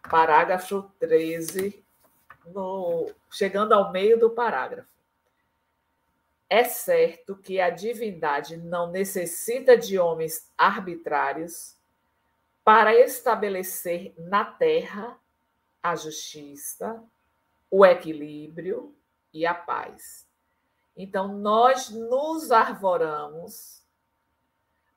[0.09, 1.83] parágrafo 13,
[2.47, 4.87] no, chegando ao meio do parágrafo.
[6.49, 11.75] É certo que a divindade não necessita de homens arbitrários
[12.63, 15.19] para estabelecer na terra
[15.83, 17.03] a justiça,
[17.69, 18.95] o equilíbrio
[19.33, 20.25] e a paz.
[20.95, 23.85] Então, nós nos arvoramos,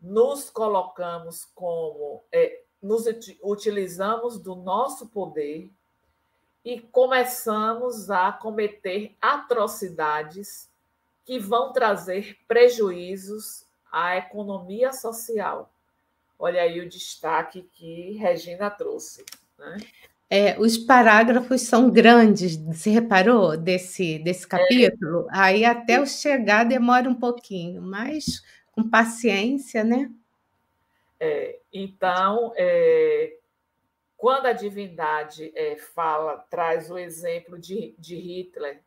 [0.01, 3.05] nos colocamos como, é, nos
[3.43, 5.71] utilizamos do nosso poder
[6.65, 10.69] e começamos a cometer atrocidades
[11.25, 15.73] que vão trazer prejuízos à economia social.
[16.39, 19.25] Olha aí o destaque que Regina trouxe.
[19.59, 19.77] Né?
[20.29, 24.49] É, os parágrafos são grandes, você reparou desse, desse é.
[24.49, 25.27] capítulo?
[25.29, 25.33] É.
[25.33, 30.11] Aí até eu chegar demora um pouquinho, mas com paciência, né?
[31.21, 33.37] É, então, é,
[34.17, 38.81] quando a divindade é, fala, traz o exemplo de, de Hitler,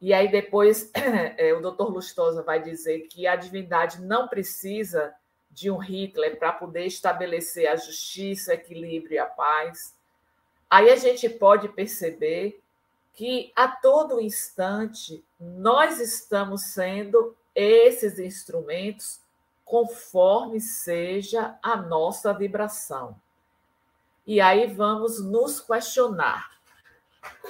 [0.00, 0.90] e aí depois
[1.38, 5.14] é, o doutor Lustosa vai dizer que a divindade não precisa
[5.50, 9.94] de um Hitler para poder estabelecer a justiça, o equilíbrio e a paz.
[10.68, 12.60] Aí a gente pode perceber
[13.14, 19.20] que a todo instante nós estamos sendo esses instrumentos
[19.66, 23.20] conforme seja a nossa vibração.
[24.24, 26.52] E aí vamos nos questionar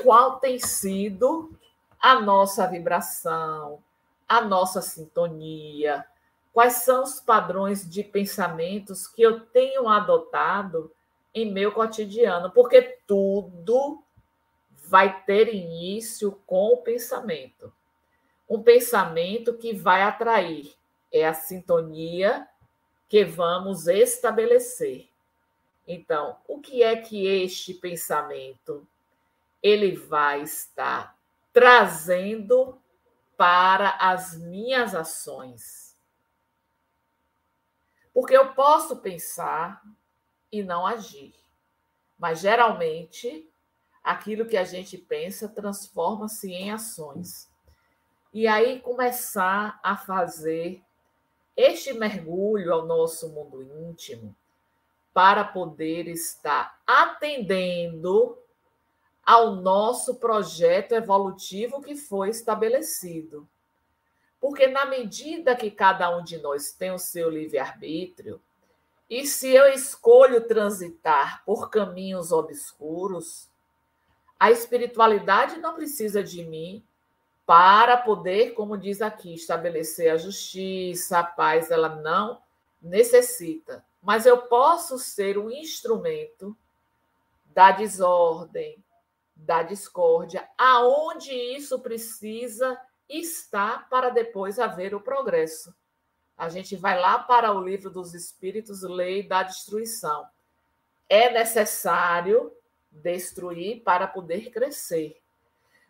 [0.03, 1.55] qual tem sido
[2.01, 3.83] a nossa vibração,
[4.27, 6.07] a nossa sintonia,
[6.55, 10.91] quais são os padrões de pensamentos que eu tenho adotado
[11.35, 14.03] em meu cotidiano, porque tudo
[14.89, 17.71] vai ter início com o pensamento.
[18.49, 20.75] Um pensamento que vai atrair
[21.17, 22.47] é a sintonia
[23.09, 25.09] que vamos estabelecer.
[25.87, 28.87] Então, o que é que este pensamento
[29.63, 31.17] ele vai estar
[31.53, 32.79] trazendo
[33.37, 35.97] para as minhas ações.
[38.13, 39.83] Porque eu posso pensar
[40.51, 41.35] e não agir,
[42.19, 43.51] mas geralmente
[44.03, 47.51] aquilo que a gente pensa transforma-se em ações.
[48.33, 50.83] E aí começar a fazer
[51.57, 54.37] este mergulho ao nosso mundo íntimo
[55.15, 58.37] para poder estar atendendo
[59.25, 63.49] ao nosso projeto evolutivo que foi estabelecido.
[64.39, 68.41] Porque, na medida que cada um de nós tem o seu livre-arbítrio,
[69.09, 73.49] e se eu escolho transitar por caminhos obscuros,
[74.39, 76.85] a espiritualidade não precisa de mim
[77.47, 82.43] para poder, como diz aqui, estabelecer a justiça, a paz, ela não
[82.83, 83.85] necessita.
[84.03, 86.57] Mas eu posso ser um instrumento
[87.47, 88.85] da desordem,
[89.35, 92.79] da discórdia, aonde isso precisa
[93.09, 95.73] estar para depois haver o progresso.
[96.37, 100.27] A gente vai lá para o livro dos Espíritos, lei da destruição.
[101.09, 102.53] É necessário
[102.91, 105.23] destruir para poder crescer.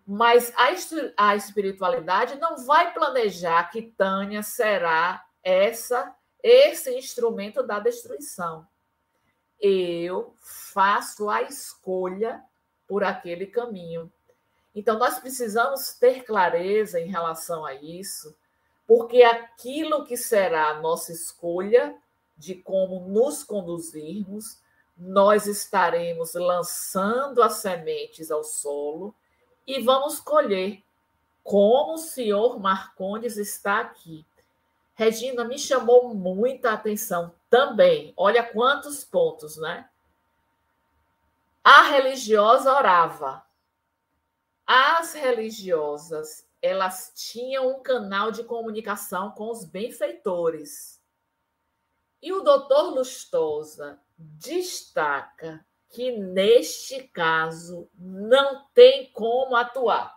[0.07, 8.65] Mas a, a espiritualidade não vai planejar que Tânia será essa esse instrumento da destruição.
[9.59, 12.41] Eu faço a escolha
[12.87, 14.13] por aquele caminho.
[14.73, 18.37] Então, nós precisamos ter clareza em relação a isso,
[18.87, 21.97] porque aquilo que será a nossa escolha
[22.37, 24.61] de como nos conduzirmos,
[24.97, 29.15] nós estaremos lançando as sementes ao solo
[29.67, 30.83] e vamos colher,
[31.43, 34.25] como o senhor Marcondes está aqui.
[34.95, 38.15] Regina, me chamou muita atenção também.
[38.17, 39.89] Olha quantos pontos, né?
[41.63, 43.45] A religiosa orava.
[44.67, 51.01] As religiosas, elas tinham um canal de comunicação com os benfeitores.
[52.23, 55.65] E o doutor Lustosa destaca
[55.97, 60.15] que, neste caso, não tem como atuar.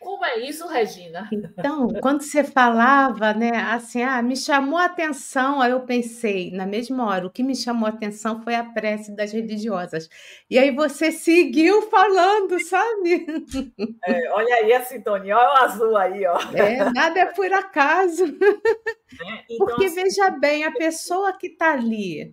[0.00, 1.28] Como é isso, Regina?
[1.32, 6.66] Então, quando você falava, né, assim, ah, me chamou a atenção, aí eu pensei, na
[6.66, 10.08] mesma hora, o que me chamou a atenção foi a prece das religiosas.
[10.50, 13.26] E aí você seguiu falando, sabe?
[14.06, 16.38] É, olha aí a sintonia, olha o azul aí, ó.
[16.52, 18.24] É, nada é por acaso.
[19.20, 19.96] É, então, Porque assim...
[19.96, 22.32] veja bem, a pessoa que está ali,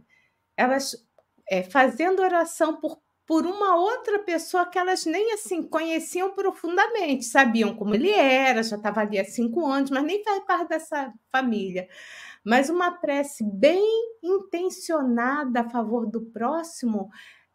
[0.55, 1.06] elas
[1.49, 7.75] é, fazendo oração por por uma outra pessoa que elas nem assim conheciam profundamente, sabiam
[7.75, 11.89] como ele era, já estava ali há cinco anos, mas nem faz parte dessa família.
[12.45, 13.85] Mas uma prece bem
[14.23, 17.09] intencionada a favor do próximo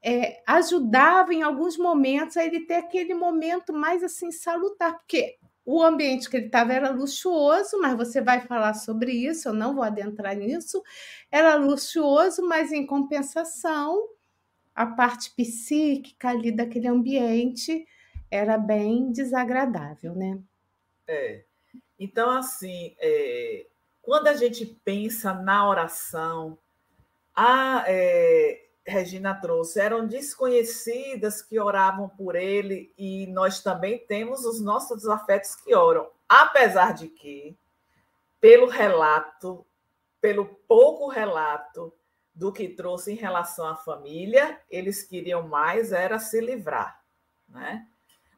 [0.04, 5.82] é, ajudava em alguns momentos a ele ter aquele momento mais assim salutar, porque o
[5.82, 9.84] ambiente que ele estava era luxuoso, mas você vai falar sobre isso, eu não vou
[9.84, 10.82] adentrar nisso.
[11.30, 14.08] Era luxuoso, mas em compensação,
[14.74, 17.86] a parte psíquica ali daquele ambiente
[18.30, 20.40] era bem desagradável, né?
[21.06, 21.44] É.
[21.98, 23.66] Então, assim, é,
[24.00, 26.58] quando a gente pensa na oração,
[27.34, 34.60] a é, Regina trouxe, eram desconhecidas que oravam por ele, e nós também temos os
[34.60, 36.10] nossos afetos que oram.
[36.28, 37.56] Apesar de que,
[38.40, 39.64] pelo relato,
[40.20, 41.92] pelo pouco relato,
[42.34, 47.02] do que trouxe em relação à família, eles queriam mais era se livrar,
[47.48, 47.86] né?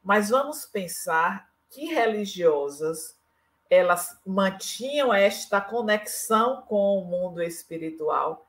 [0.02, 3.16] Mas vamos pensar que religiosas
[3.70, 8.43] elas mantinham esta conexão com o mundo espiritual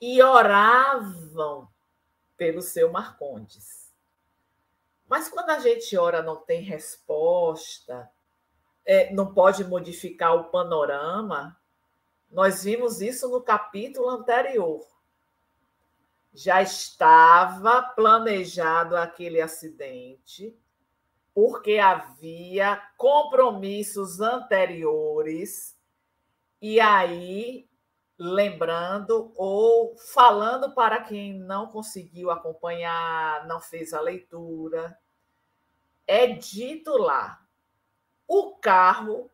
[0.00, 1.68] e oravam
[2.36, 3.92] pelo seu Marcondes.
[5.08, 8.10] Mas quando a gente ora não tem resposta,
[8.84, 11.58] é, não pode modificar o panorama,
[12.30, 14.86] nós vimos isso no capítulo anterior.
[16.34, 20.54] Já estava planejado aquele acidente,
[21.32, 25.76] porque havia compromissos anteriores,
[26.60, 27.68] e aí,
[28.18, 34.98] lembrando ou falando para quem não conseguiu acompanhar, não fez a leitura,
[36.06, 37.42] é dito lá:
[38.26, 39.30] o carro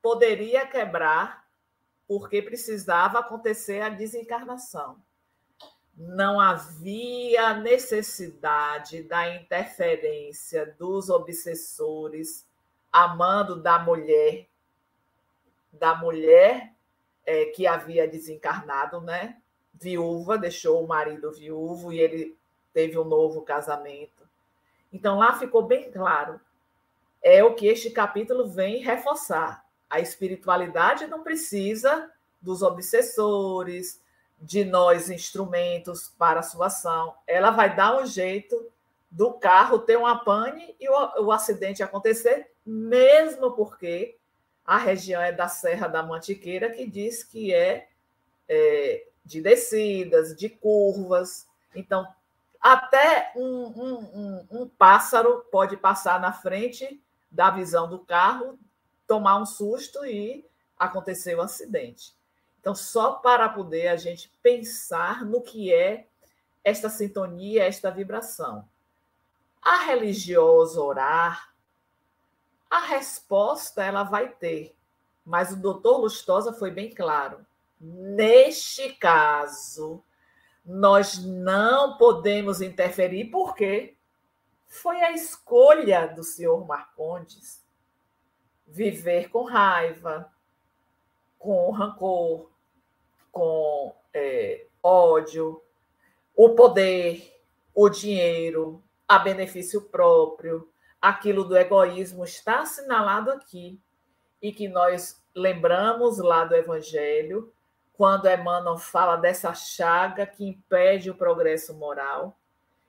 [0.00, 1.44] poderia quebrar
[2.06, 5.02] porque precisava acontecer a desencarnação.
[5.96, 12.46] Não havia necessidade da interferência dos obsessores
[12.92, 14.48] amando da mulher,
[15.72, 16.73] da mulher
[17.26, 19.38] é, que havia desencarnado, né?
[19.72, 22.36] Viúva, deixou o marido viúvo e ele
[22.72, 24.22] teve um novo casamento.
[24.92, 26.40] Então lá ficou bem claro.
[27.22, 29.64] É o que este capítulo vem reforçar
[29.94, 32.10] a espiritualidade não precisa
[32.42, 34.02] dos obsessores,
[34.40, 37.14] de nós instrumentos para a sua ação.
[37.28, 38.70] Ela vai dar um jeito
[39.08, 44.16] do carro ter uma pane e o, o acidente acontecer, mesmo porque
[44.64, 47.88] a região é da Serra da Mantiqueira, que diz que é,
[48.48, 51.46] é de descidas, de curvas.
[51.74, 52.06] Então,
[52.60, 57.00] até um, um, um, um pássaro pode passar na frente
[57.30, 58.58] da visão do carro
[59.06, 60.46] tomar um susto e
[60.78, 62.14] acontecer o um acidente.
[62.60, 66.06] Então, só para poder a gente pensar no que é
[66.62, 68.66] esta sintonia, esta vibração.
[69.60, 71.53] A religiosa orar,
[72.74, 74.76] a resposta ela vai ter,
[75.24, 77.46] mas o doutor Lustosa foi bem claro.
[77.80, 80.02] Neste caso,
[80.66, 83.96] nós não podemos interferir, porque
[84.66, 87.64] foi a escolha do senhor Marcondes
[88.66, 90.28] viver com raiva,
[91.38, 92.50] com rancor,
[93.30, 95.62] com é, ódio,
[96.34, 97.40] o poder,
[97.72, 100.73] o dinheiro, a benefício próprio,
[101.04, 103.78] aquilo do egoísmo está assinalado aqui
[104.40, 107.52] e que nós lembramos lá do Evangelho,
[107.92, 112.34] quando Emmanuel fala dessa chaga que impede o progresso moral.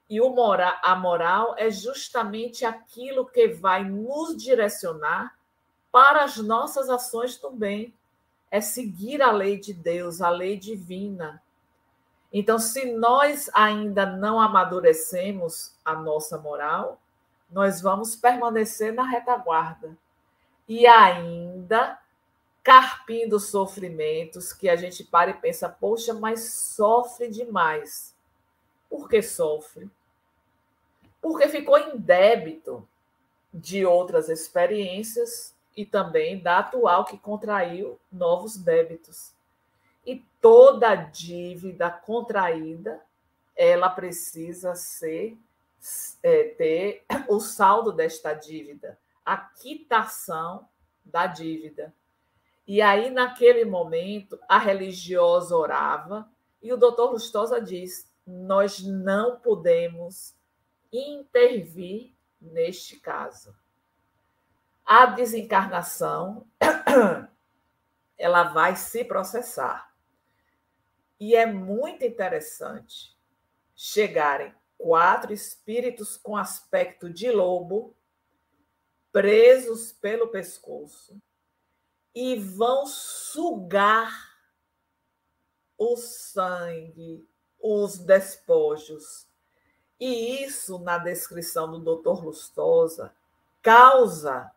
[0.10, 5.38] E o mora, a moral é justamente aquilo que vai nos direcionar
[5.92, 7.94] para as nossas ações também.
[8.50, 11.44] É seguir a lei de Deus, a lei divina.
[12.32, 17.02] Então, se nós ainda não amadurecemos a nossa moral,
[17.56, 19.98] nós vamos permanecer na retaguarda
[20.68, 21.98] e ainda
[22.62, 28.14] carpindo sofrimentos que a gente para e pensa, poxa, mas sofre demais.
[28.90, 29.90] Por que sofre?
[31.22, 32.86] Porque ficou em débito
[33.54, 39.32] de outras experiências e também da atual que contraiu novos débitos.
[40.06, 43.00] E toda dívida contraída,
[43.56, 45.38] ela precisa ser
[46.24, 50.68] é, ter o saldo desta dívida, a quitação
[51.04, 51.94] da dívida.
[52.68, 56.30] E aí, naquele momento, a religiosa orava
[56.62, 60.36] e o doutor Lustosa diz: nós não podemos
[60.92, 63.56] intervir neste caso.
[64.84, 66.48] A desencarnação
[68.18, 69.94] ela vai se processar.
[71.20, 73.16] E é muito interessante
[73.76, 77.96] chegarem quatro espíritos com aspecto de lobo,
[79.12, 81.22] presos pelo pescoço,
[82.14, 84.14] e vão sugar
[85.78, 87.28] o sangue,
[87.60, 89.28] os despojos.
[90.00, 92.24] E isso, na descrição do Dr.
[92.24, 93.14] Lustosa,
[93.62, 94.52] causa,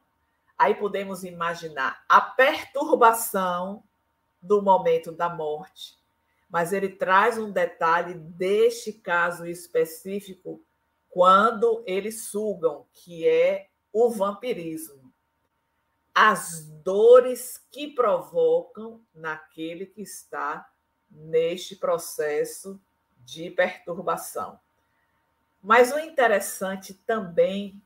[0.56, 3.82] aí podemos imaginar, a perturbação
[4.40, 5.97] do momento da morte.
[6.48, 10.62] Mas ele traz um detalhe deste caso específico
[11.10, 15.12] quando eles sugam, que é o vampirismo.
[16.14, 20.70] As dores que provocam naquele que está
[21.10, 22.80] neste processo
[23.24, 24.58] de perturbação.
[25.62, 27.80] Mas o interessante também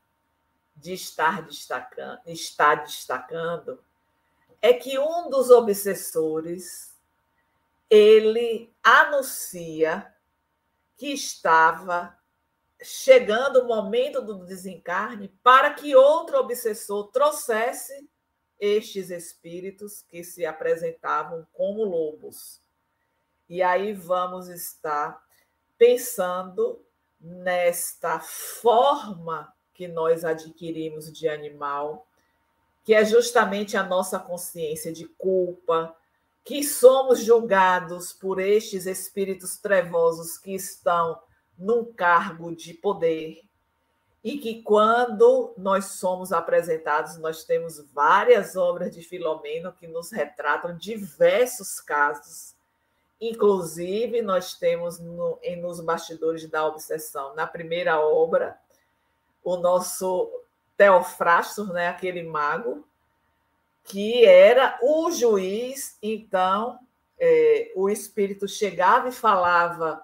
[0.77, 3.83] de estar destacando, estar destacando
[4.61, 6.92] é que um dos obsessores
[7.95, 10.11] ele anuncia
[10.97, 12.19] que estava
[12.83, 18.09] chegando o momento do desencarne para que outro obsessor trouxesse
[18.59, 22.63] estes espíritos que se apresentavam como lobos.
[23.47, 25.23] E aí vamos estar
[25.77, 26.83] pensando
[27.21, 32.09] nesta forma que nós adquirimos de animal,
[32.85, 35.95] que é justamente a nossa consciência de culpa,
[36.45, 41.21] que somos julgados por estes espíritos trevosos que estão
[41.57, 43.41] num cargo de poder
[44.25, 50.77] e que quando nós somos apresentados, nós temos várias obras de Filomeno que nos retratam
[50.77, 52.55] diversos casos.
[53.21, 58.59] Inclusive, nós temos no, nos bastidores da obsessão, na primeira obra,
[59.45, 60.31] o nosso
[60.77, 62.87] Teofrastos, né, aquele mago,
[63.85, 66.79] que era o juiz, então
[67.19, 70.03] é, o espírito chegava e falava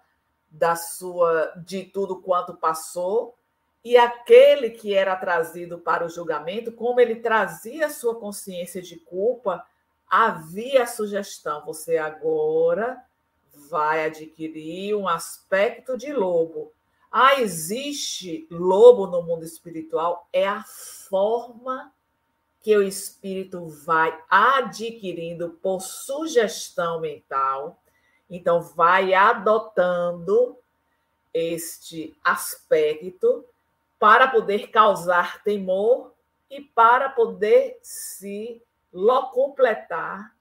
[0.50, 3.36] da sua de tudo quanto passou,
[3.84, 9.64] e aquele que era trazido para o julgamento, como ele trazia sua consciência de culpa,
[10.08, 13.02] havia a sugestão: você agora
[13.70, 16.72] vai adquirir um aspecto de lobo.
[17.10, 20.28] Ah, existe lobo no mundo espiritual?
[20.32, 20.62] É a
[21.08, 21.92] forma
[22.68, 27.82] que o espírito vai adquirindo por sugestão mental.
[28.28, 30.54] Então, vai adotando
[31.32, 33.42] este aspecto
[33.98, 36.12] para poder causar temor
[36.50, 38.62] e para poder se
[38.92, 40.36] locupletar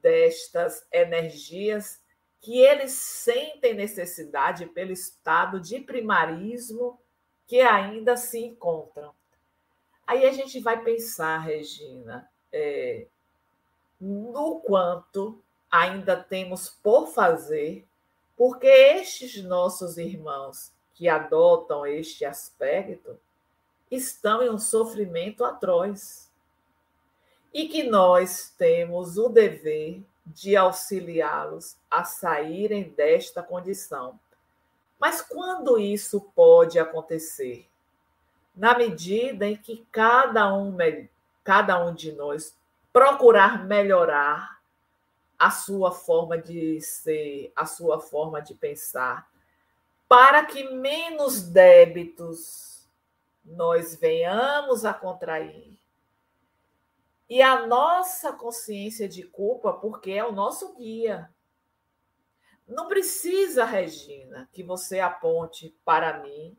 [0.00, 2.00] destas energias
[2.40, 7.00] que eles sentem necessidade pelo estado de primarismo
[7.44, 9.12] que ainda se encontram.
[10.06, 13.06] Aí a gente vai pensar, Regina, é,
[14.00, 17.86] no quanto ainda temos por fazer,
[18.36, 23.18] porque estes nossos irmãos que adotam este aspecto
[23.90, 26.30] estão em um sofrimento atroz.
[27.52, 34.18] E que nós temos o dever de auxiliá-los a saírem desta condição.
[34.98, 37.66] Mas quando isso pode acontecer?
[38.56, 40.76] Na medida em que cada um,
[41.44, 42.56] cada um de nós
[42.92, 44.58] procurar melhorar
[45.38, 49.30] a sua forma de ser, a sua forma de pensar,
[50.08, 52.88] para que menos débitos
[53.44, 55.76] nós venhamos a contrair
[57.28, 61.30] e a nossa consciência de culpa, porque é o nosso guia.
[62.66, 66.56] Não precisa, Regina, que você aponte para mim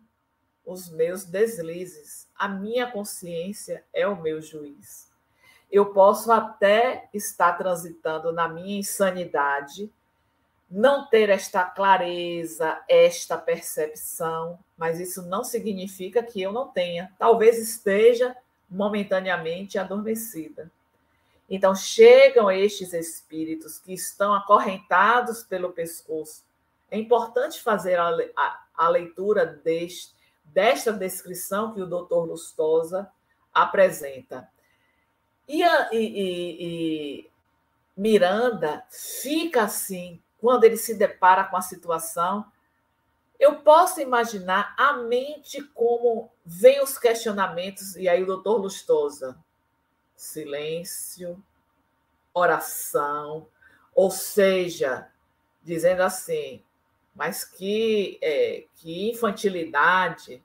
[0.67, 2.27] os meus deslizes.
[2.37, 5.09] A minha consciência é o meu juiz.
[5.71, 9.89] Eu posso até estar transitando na minha insanidade,
[10.69, 17.11] não ter esta clareza, esta percepção, mas isso não significa que eu não tenha.
[17.17, 18.35] Talvez esteja
[18.69, 20.69] momentaneamente adormecida.
[21.49, 26.43] Então, chegam estes espíritos que estão acorrentados pelo pescoço.
[26.91, 30.16] É importante fazer a, a, a leitura deste,
[30.53, 33.09] desta descrição que o doutor Lustosa
[33.53, 34.49] apresenta.
[35.47, 37.31] E, a, e, e, e
[37.95, 42.45] Miranda fica assim, quando ele se depara com a situação.
[43.39, 49.37] Eu posso imaginar a mente como vem os questionamentos, e aí o doutor Lustosa,
[50.15, 51.41] silêncio,
[52.33, 53.47] oração,
[53.93, 55.09] ou seja,
[55.63, 56.63] dizendo assim,
[57.17, 60.43] mas que, é, que infantilidade,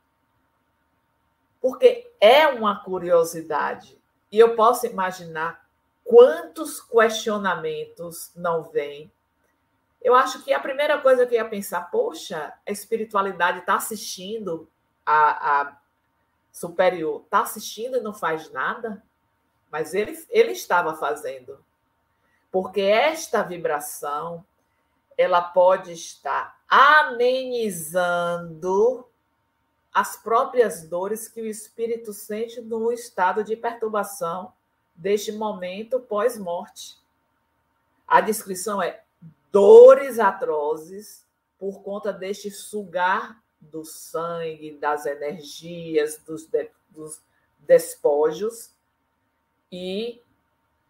[1.61, 4.01] porque é uma curiosidade.
[4.31, 5.69] E eu posso imaginar
[6.03, 9.13] quantos questionamentos não vêm.
[10.01, 14.67] Eu acho que a primeira coisa que eu ia pensar, poxa, a espiritualidade está assistindo
[15.05, 15.77] a, a
[16.51, 19.03] superior, está assistindo e não faz nada?
[19.71, 21.63] Mas ele, ele estava fazendo.
[22.51, 24.45] Porque esta vibração,
[25.17, 27.85] ela pode estar amenizando
[29.93, 34.55] as próprias dores que o espírito sente no estado de perturbação
[34.95, 36.97] deste momento pós-morte.
[38.09, 39.03] A descrição é
[39.51, 41.27] dores atrozes
[41.59, 47.21] por conta deste sugar do sangue, das energias, dos, de, dos
[47.59, 48.71] despojos,
[49.71, 50.23] e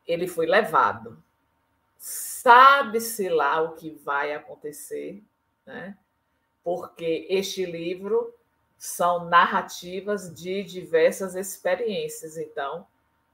[0.07, 1.21] ele foi levado.
[1.99, 5.21] Sabe-se lá o que vai acontecer,
[5.67, 5.97] né?
[6.63, 8.35] porque este livro
[8.79, 12.37] são narrativas de diversas experiências.
[12.37, 12.87] Então,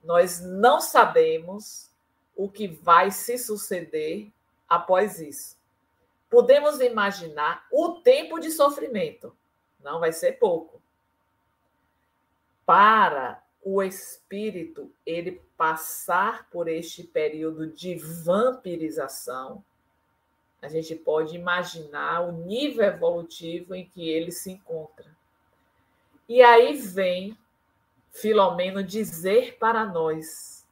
[0.03, 1.89] nós não sabemos
[2.35, 4.31] o que vai se suceder
[4.67, 5.57] após isso.
[6.29, 9.35] Podemos imaginar o tempo de sofrimento,
[9.79, 10.79] não vai ser pouco.
[12.65, 19.63] Para o espírito ele passar por este período de vampirização,
[20.61, 25.05] a gente pode imaginar o nível evolutivo em que ele se encontra.
[26.27, 27.37] E aí vem
[28.11, 30.67] Filomeno dizer para nós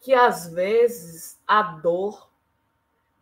[0.00, 2.28] que às vezes a dor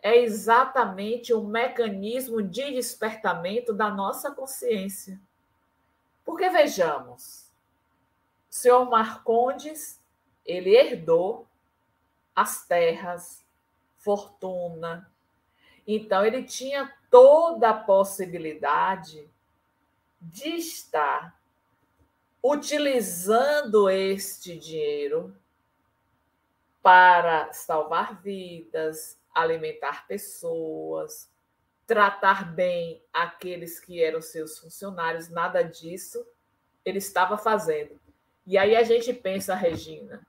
[0.03, 5.21] é exatamente um mecanismo de despertamento da nossa consciência.
[6.25, 7.51] Porque vejamos,
[8.51, 10.01] o senhor Marcondes,
[10.45, 11.47] ele herdou
[12.35, 13.45] as terras,
[13.99, 15.11] fortuna.
[15.87, 19.29] Então ele tinha toda a possibilidade
[20.21, 21.39] de estar
[22.43, 25.37] utilizando este dinheiro
[26.83, 31.31] para salvar vidas, alimentar pessoas,
[31.87, 36.27] tratar bem aqueles que eram seus funcionários, nada disso
[36.85, 38.01] ele estava fazendo.
[38.47, 40.25] E aí a gente pensa, Regina,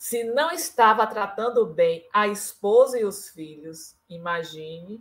[0.00, 4.98] se não estava tratando bem a esposa e os filhos, imagine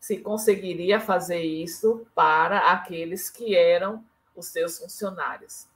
[0.00, 4.02] se conseguiria fazer isso para aqueles que eram
[4.34, 5.68] os seus funcionários.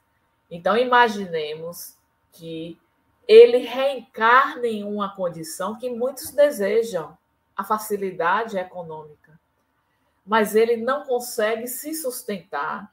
[0.51, 1.99] Então, imaginemos
[2.33, 2.81] que
[3.29, 7.15] ele reencarna em uma condição que muitos desejam,
[7.55, 9.39] a facilidade econômica.
[10.25, 12.91] Mas ele não consegue se sustentar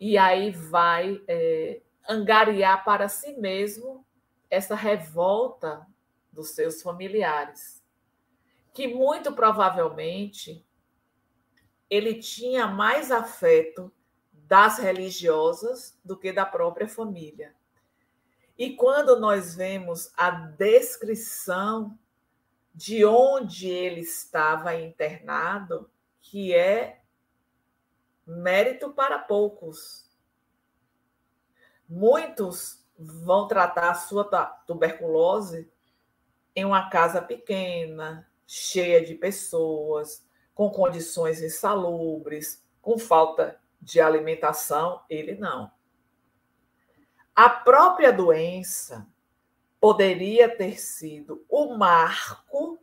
[0.00, 1.78] e aí vai é,
[2.08, 4.04] angariar para si mesmo
[4.50, 5.86] essa revolta
[6.32, 7.82] dos seus familiares,
[8.72, 10.64] que muito provavelmente
[11.90, 13.92] ele tinha mais afeto
[14.32, 17.54] das religiosas do que da própria família.
[18.56, 21.98] E quando nós vemos a descrição
[22.74, 25.90] de onde ele estava internado,
[26.20, 27.00] que é
[28.26, 30.06] mérito para poucos.
[31.88, 34.24] Muitos vão tratar a sua
[34.66, 35.70] tuberculose
[36.54, 45.36] em uma casa pequena, cheia de pessoas, com condições insalubres, com falta de alimentação, ele
[45.36, 45.70] não.
[47.34, 49.06] A própria doença
[49.80, 52.82] poderia ter sido o marco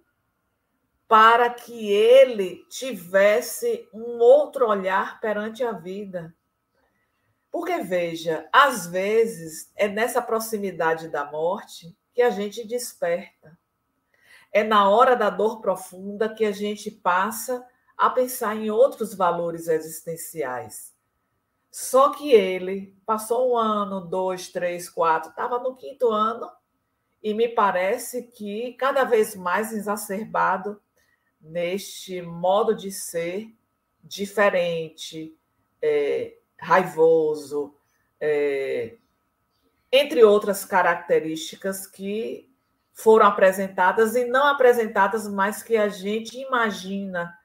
[1.07, 6.33] para que ele tivesse um outro olhar perante a vida.
[7.55, 13.57] Porque, veja, às vezes é nessa proximidade da morte que a gente desperta.
[14.51, 17.65] É na hora da dor profunda que a gente passa
[17.97, 20.93] a pensar em outros valores existenciais.
[21.71, 26.51] Só que ele passou um ano, dois, três, quatro, estava no quinto ano,
[27.23, 30.81] e me parece que cada vez mais exacerbado
[31.39, 33.47] neste modo de ser
[34.03, 35.33] diferente,
[35.81, 37.73] é, raivoso,
[38.19, 38.95] é,
[39.91, 42.49] entre outras características que
[42.93, 47.37] foram apresentadas e não apresentadas, mas que a gente imagina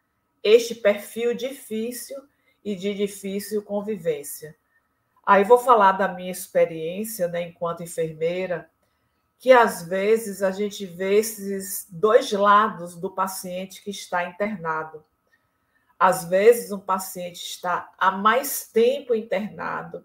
[0.42, 2.16] este perfil difícil
[2.64, 4.56] e de difícil convivência.
[5.24, 8.70] Aí vou falar da minha experiência né, enquanto enfermeira,
[9.38, 15.04] que às vezes a gente vê esses dois lados do paciente que está internado.
[16.01, 20.03] Às vezes, um paciente está há mais tempo internado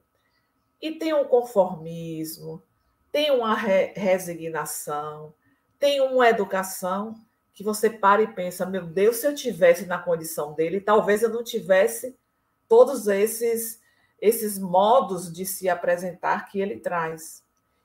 [0.82, 2.62] e tem um conformismo,
[3.14, 5.34] tem uma re resignação,
[5.80, 7.16] tem uma educação
[7.54, 11.30] que você para e pensa: meu Deus, se eu tivesse na condição dele, talvez eu
[11.30, 12.14] não tivesse
[12.68, 13.80] todos esses
[14.20, 17.42] esses modos de se apresentar que ele traz.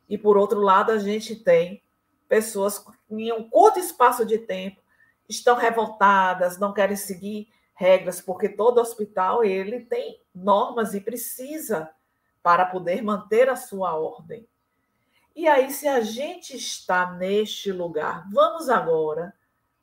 [0.08, 1.80] E por outro lado, a gente tem
[2.28, 4.80] pessoas que em um curto espaço de tempo
[5.28, 7.48] estão revoltadas, não querem seguir
[7.80, 11.90] regras, porque todo hospital ele tem normas e precisa
[12.42, 14.46] para poder manter a sua ordem.
[15.34, 19.32] E aí, se a gente está neste lugar, vamos agora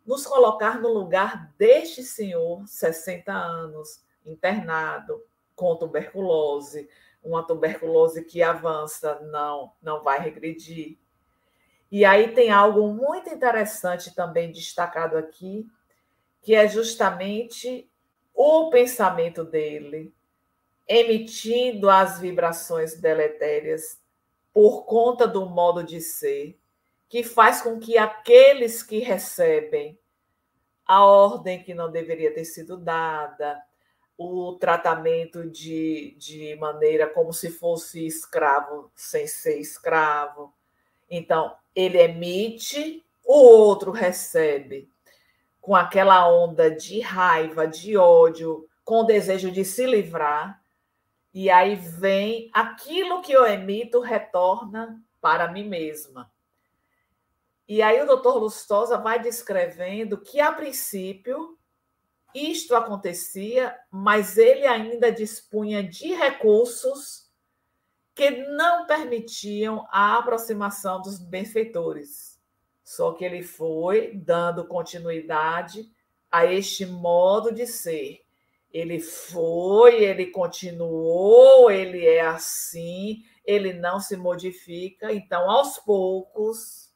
[0.05, 5.23] nos colocar no lugar deste senhor, 60 anos, internado,
[5.55, 6.87] com tuberculose,
[7.23, 10.99] uma tuberculose que avança, não, não vai regredir.
[11.91, 15.67] E aí tem algo muito interessante também destacado aqui,
[16.47, 17.91] que é justamente
[18.33, 20.13] o pensamento dele
[20.87, 24.01] emitindo as vibrações deletérias
[24.53, 26.57] por conta do modo de ser,
[27.09, 29.99] que faz com que aqueles que recebem
[30.85, 33.61] a ordem que não deveria ter sido dada,
[34.17, 40.53] o tratamento de, de maneira como se fosse escravo sem ser escravo.
[41.09, 44.89] Então, ele emite, o outro recebe
[45.67, 50.63] com aquela onda de raiva, de ódio, com o desejo de se livrar.
[51.33, 56.31] E aí vem aquilo que eu emito retorna para mim mesma.
[57.67, 61.59] E aí o doutor Lustosa vai descrevendo que, a princípio,
[62.33, 67.29] isto acontecia, mas ele ainda dispunha de recursos
[68.15, 72.36] que não permitiam a aproximação dos benfeitores.
[72.87, 75.91] Só que ele foi dando continuidade
[76.31, 78.23] a este modo de ser.
[78.71, 85.11] Ele foi, ele continuou, ele é assim, ele não se modifica.
[85.11, 86.89] Então, aos poucos,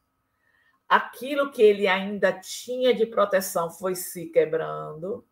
[0.88, 5.28] aquilo que ele ainda tinha de proteção foi se quebrando,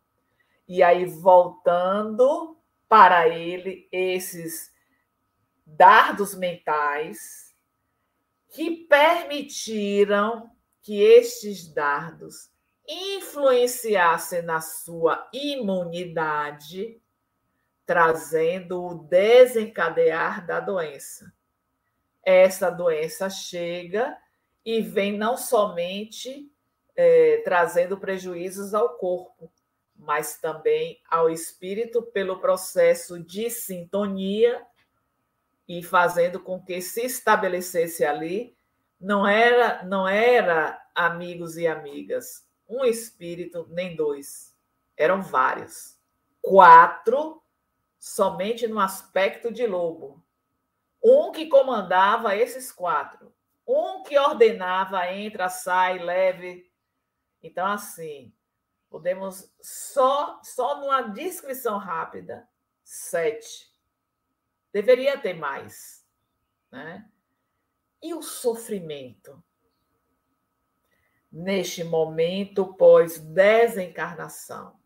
[0.68, 2.54] e aí voltando
[2.86, 4.70] para ele esses
[5.64, 7.49] dardos mentais
[8.50, 10.50] que permitiram
[10.82, 12.50] que estes dardos
[12.86, 17.00] influenciassem na sua imunidade,
[17.86, 21.32] trazendo o desencadear da doença.
[22.22, 24.16] Essa doença chega
[24.64, 26.50] e vem não somente
[26.96, 29.50] é, trazendo prejuízos ao corpo,
[29.94, 34.66] mas também ao espírito pelo processo de sintonia
[35.78, 38.56] e fazendo com que se estabelecesse ali
[39.00, 44.56] não era não era amigos e amigas, um espírito nem dois,
[44.96, 45.98] eram vários,
[46.42, 47.42] quatro
[47.98, 50.24] somente no aspecto de lobo,
[51.02, 53.32] um que comandava esses quatro
[53.70, 56.68] um que ordenava, entra, sai, leve.
[57.40, 58.32] Então, assim,
[58.88, 62.48] podemos só, só numa descrição rápida,
[62.82, 63.69] sete.
[64.72, 66.06] Deveria ter mais.
[66.70, 67.04] Né?
[68.02, 69.44] E o sofrimento?
[71.30, 74.80] Neste momento pós-desencarnação.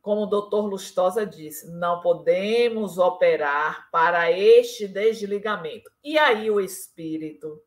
[0.00, 5.92] Como o doutor Lustosa disse, não podemos operar para este desligamento.
[6.02, 7.62] E aí o espírito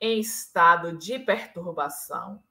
[0.00, 2.42] em estado de perturbação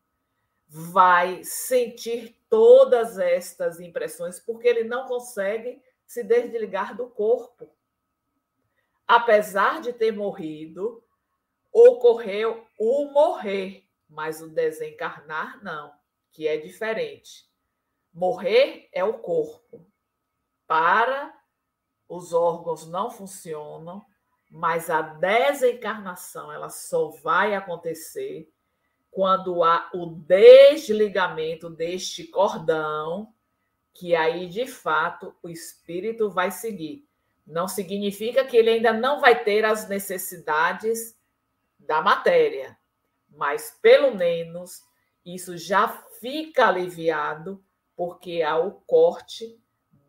[0.66, 5.82] vai sentir todas estas impressões porque ele não consegue
[6.12, 7.74] se desligar do corpo.
[9.08, 11.02] Apesar de ter morrido,
[11.72, 15.94] ocorreu o morrer, mas o desencarnar não,
[16.30, 17.50] que é diferente.
[18.14, 19.88] Morrer é o corpo.
[20.68, 21.34] Para
[22.10, 24.06] os órgãos não funcionam,
[24.50, 28.52] mas a desencarnação ela só vai acontecer
[29.10, 33.34] quando há o desligamento deste cordão,
[33.94, 37.08] que aí de fato o espírito vai seguir.
[37.46, 41.18] Não significa que ele ainda não vai ter as necessidades
[41.80, 42.78] da matéria,
[43.30, 44.82] mas pelo menos
[45.26, 45.88] isso já
[46.20, 47.64] fica aliviado
[47.96, 49.60] porque há o corte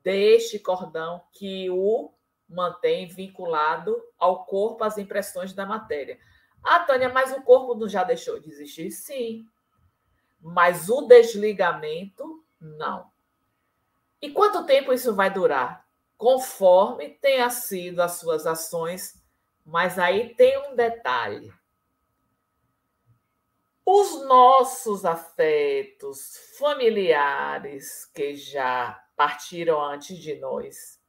[0.02, 2.12] deste cordão que o
[2.48, 6.18] mantém vinculado ao corpo as impressões da matéria.
[6.62, 8.90] Ah, Tânia, mas o corpo não já deixou de existir?
[8.90, 9.46] Sim.
[10.40, 13.11] Mas o desligamento, não.
[14.22, 15.84] E quanto tempo isso vai durar?
[16.16, 19.20] Conforme tenha sido as suas ações,
[19.66, 21.52] mas aí tem um detalhe.
[23.84, 31.02] Os nossos afetos familiares que já partiram antes de nós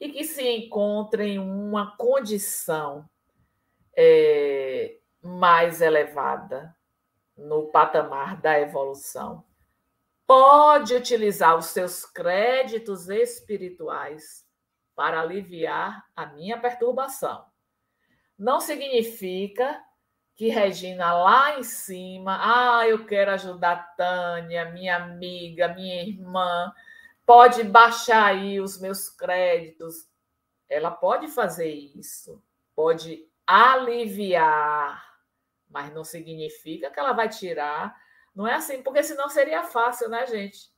[0.00, 3.08] e que se encontram em uma condição
[3.94, 6.74] é, mais elevada
[7.36, 9.44] no patamar da evolução,
[10.26, 14.44] pode utilizar os seus créditos espirituais
[14.94, 17.44] para aliviar a minha perturbação.
[18.38, 19.82] Não significa
[20.34, 26.72] que Regina lá em cima, ah, eu quero ajudar Tânia, minha amiga, minha irmã,
[27.24, 30.08] pode baixar aí os meus créditos.
[30.68, 32.42] Ela pode fazer isso,
[32.74, 35.04] pode aliviar,
[35.68, 37.94] mas não significa que ela vai tirar.
[38.34, 40.72] Não é assim, porque senão seria fácil, né, gente?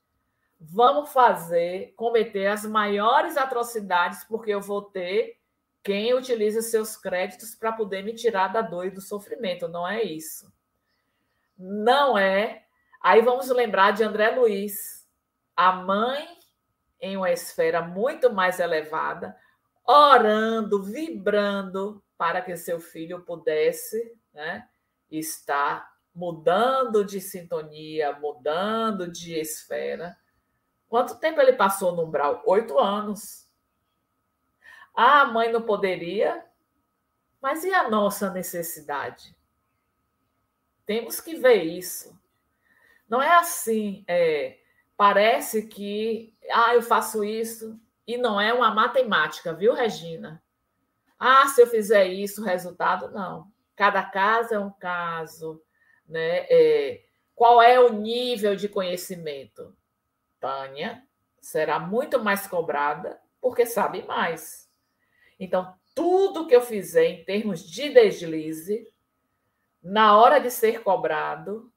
[0.61, 5.39] Vamos fazer, cometer as maiores atrocidades, porque eu vou ter
[5.83, 9.69] quem utiliza seus créditos para poder me tirar da dor e do sofrimento.
[9.69, 10.53] Não é isso.
[11.57, 12.65] Não é.
[13.01, 15.07] Aí vamos lembrar de André Luiz,
[15.55, 16.27] a mãe
[17.01, 19.37] em uma esfera muito mais elevada,
[19.87, 24.69] orando, vibrando para que seu filho pudesse né,
[25.11, 30.17] estar mudando de sintonia, mudando de esfera.
[30.89, 32.43] Quanto tempo ele passou no umbral?
[32.47, 33.47] Oito anos.
[34.95, 36.43] Ah, a mãe não poderia,
[37.41, 39.37] mas e a nossa necessidade?
[40.87, 42.19] Temos que ver isso.
[43.07, 44.59] Não é assim, é,
[44.97, 50.43] parece que ah, eu faço isso e não é uma matemática, viu, Regina?
[51.19, 53.53] Ah, se eu fizer isso, resultado não.
[53.75, 55.63] Cada caso é um caso,
[56.09, 56.47] né?
[56.49, 57.03] É,
[57.35, 59.77] qual é o nível de conhecimento?
[60.41, 61.03] Tânia
[61.41, 64.69] será muito mais cobrada porque sabe mais.
[65.39, 68.89] Então, tudo que eu fizer em termos de deslize,
[69.83, 71.73] na hora de ser cobrado,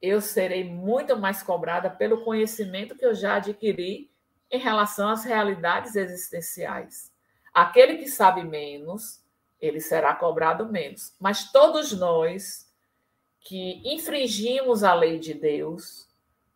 [0.00, 4.10] eu serei muito mais cobrada pelo conhecimento que eu já adquiri
[4.50, 7.12] em relação às realidades existenciais.
[7.54, 9.22] Aquele que sabe menos,
[9.60, 11.14] ele será cobrado menos.
[11.20, 12.71] Mas todos nós
[13.42, 16.08] que infringimos a lei de Deus,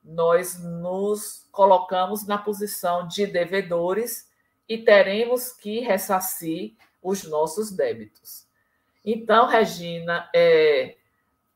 [0.03, 4.30] nós nos colocamos na posição de devedores
[4.68, 8.47] e teremos que ressarcir os nossos débitos.
[9.05, 10.97] Então, Regina, é,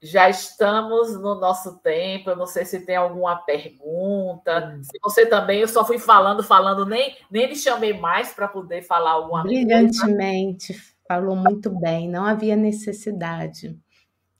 [0.02, 2.30] já estamos no nosso tempo.
[2.30, 4.74] Eu não sei se tem alguma pergunta.
[4.76, 4.82] Hum.
[4.82, 8.82] Se você também, eu só fui falando, falando, nem, nem me chamei mais para poder
[8.82, 10.88] falar alguma Brilhantemente, coisa.
[11.06, 13.76] falou muito bem, não havia necessidade.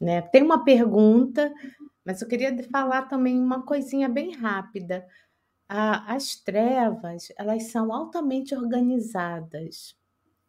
[0.01, 0.22] Né?
[0.22, 1.53] Tem uma pergunta,
[2.05, 5.07] mas eu queria falar também uma coisinha bem rápida
[5.72, 9.94] as trevas elas são altamente organizadas,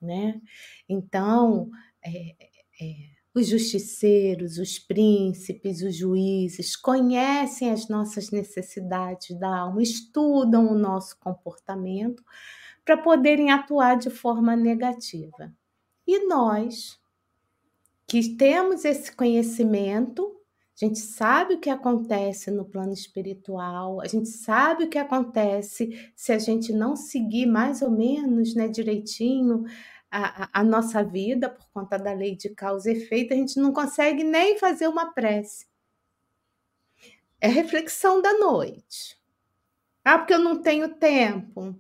[0.02, 0.42] né?
[0.90, 1.70] Então,
[2.04, 2.36] é,
[2.82, 2.96] é,
[3.34, 11.20] os justiceiros, os príncipes, os juízes conhecem as nossas necessidades da alma, estudam o nosso
[11.20, 12.24] comportamento
[12.84, 15.54] para poderem atuar de forma negativa.
[16.08, 17.00] E nós,
[18.12, 20.38] que temos esse conhecimento,
[20.76, 26.12] a gente sabe o que acontece no plano espiritual, a gente sabe o que acontece
[26.14, 29.64] se a gente não seguir mais ou menos né, direitinho
[30.12, 33.72] a, a, nossa vida por conta da lei de causa e efeito, a gente não
[33.72, 35.66] consegue nem fazer uma prece.
[37.40, 39.18] É reflexão da noite.
[40.04, 41.80] Ah, porque eu não tenho tempo.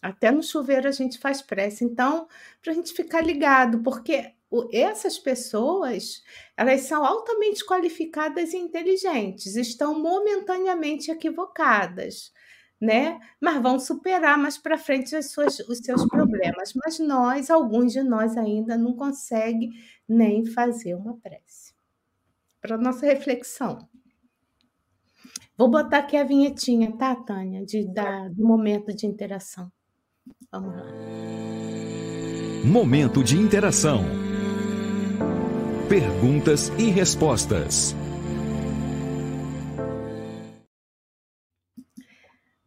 [0.00, 1.84] Até no chuveiro a gente faz prece.
[1.84, 2.26] Então,
[2.62, 4.32] para a gente ficar ligado, porque
[4.72, 6.22] essas pessoas
[6.56, 12.32] elas são altamente qualificadas e inteligentes, estão momentaneamente equivocadas,
[12.80, 13.18] né?
[13.40, 16.72] Mas vão superar mais para frente as suas, os seus problemas.
[16.84, 19.70] Mas nós, alguns de nós ainda não conseguem
[20.08, 21.72] nem fazer uma prece.
[22.60, 23.88] Para nossa reflexão.
[25.56, 27.64] Vou botar aqui a vinhetinha, tá, Tânia?
[27.64, 29.70] De, da, do momento de interação.
[30.50, 30.86] Vamos lá.
[32.64, 34.21] Momento de interação.
[35.92, 37.94] Perguntas e respostas.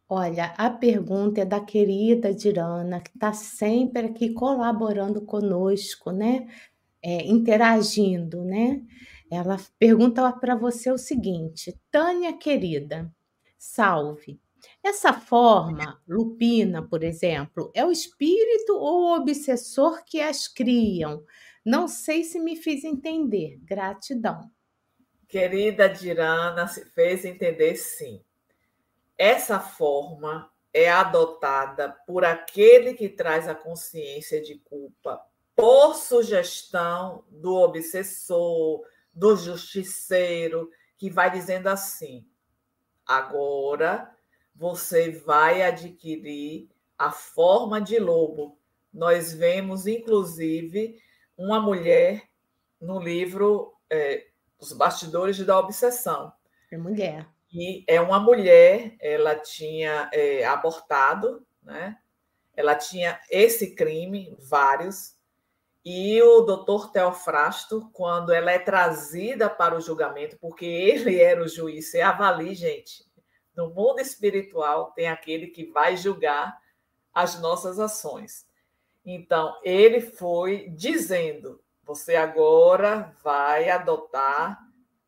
[0.08, 6.46] Olha, a pergunta é da querida Dirana, que está sempre aqui colaborando conosco, né?
[7.02, 8.80] É, interagindo, né?
[9.28, 13.12] Ela pergunta para você o seguinte: Tânia querida,
[13.58, 14.40] salve.
[14.84, 21.24] Essa forma lupina, por exemplo, é o espírito ou o obsessor que as criam?
[21.66, 23.58] Não sei se me fiz entender.
[23.64, 24.48] Gratidão.
[25.26, 28.22] Querida Dirana, se fez entender sim.
[29.18, 35.20] Essa forma é adotada por aquele que traz a consciência de culpa
[35.56, 42.24] por sugestão do obsessor, do justiceiro, que vai dizendo assim:
[43.04, 44.14] agora
[44.54, 48.56] você vai adquirir a forma de lobo.
[48.92, 51.02] Nós vemos, inclusive,
[51.36, 52.22] uma mulher
[52.80, 54.26] no livro é,
[54.58, 56.32] Os Bastidores da Obsessão.
[56.70, 57.26] É mulher.
[57.52, 61.96] E é uma mulher, ela tinha é, abortado, né?
[62.56, 65.16] ela tinha esse crime, vários,
[65.84, 71.48] e o doutor Teofrasto, quando ela é trazida para o julgamento, porque ele era o
[71.48, 73.04] juiz, você avalie, gente,
[73.54, 76.58] no mundo espiritual tem aquele que vai julgar
[77.14, 78.45] as nossas ações.
[79.06, 84.60] Então, ele foi dizendo: você agora vai adotar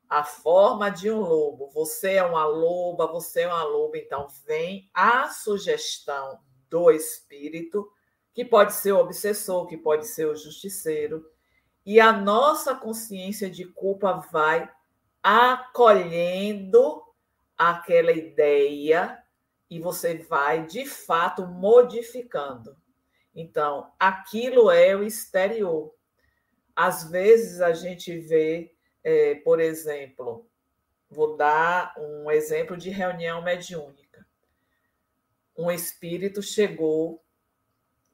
[0.09, 1.69] a forma de um lobo.
[1.75, 3.99] Você é uma loba, você é uma loba.
[3.99, 6.39] Então, vem a sugestão
[6.71, 7.91] do espírito,
[8.33, 11.29] que pode ser o obsessor, que pode ser o justiceiro.
[11.85, 14.71] E a nossa consciência de culpa vai
[15.21, 17.03] acolhendo
[17.57, 19.19] aquela ideia
[19.69, 22.77] e você vai, de fato, modificando.
[23.41, 25.95] Então, aquilo é o exterior.
[26.75, 28.75] Às vezes a gente vê,
[29.05, 30.45] é, por exemplo,
[31.09, 34.27] vou dar um exemplo de reunião mediúnica.
[35.57, 37.23] Um espírito chegou,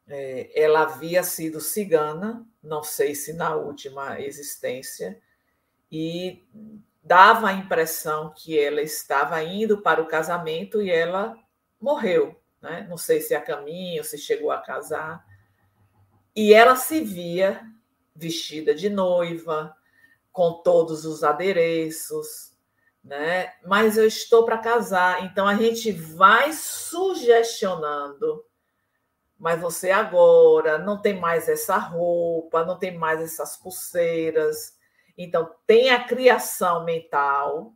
[0.07, 5.18] é, ela havia sido cigana, não sei se na última existência,
[5.91, 6.45] e
[7.03, 11.35] dava a impressão que ela estava indo para o casamento e ela
[11.81, 12.39] morreu.
[12.65, 12.87] Né?
[12.89, 15.23] Não sei se a caminho, se chegou a casar.
[16.35, 17.61] E ela se via
[18.17, 19.77] vestida de noiva,
[20.33, 22.55] com todos os adereços,
[23.05, 23.53] né?
[23.67, 28.43] Mas eu estou para casar, então a gente vai sugestionando.
[29.39, 34.79] Mas você agora não tem mais essa roupa, não tem mais essas pulseiras.
[35.19, 37.75] Então tem a criação mental,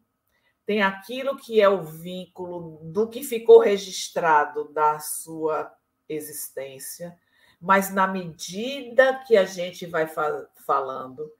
[0.69, 5.73] tem aquilo que é o vínculo do que ficou registrado da sua
[6.07, 7.19] existência,
[7.59, 10.07] mas na medida que a gente vai
[10.67, 11.33] falando,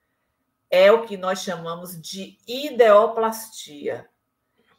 [0.67, 4.09] é o que nós chamamos de ideoplastia.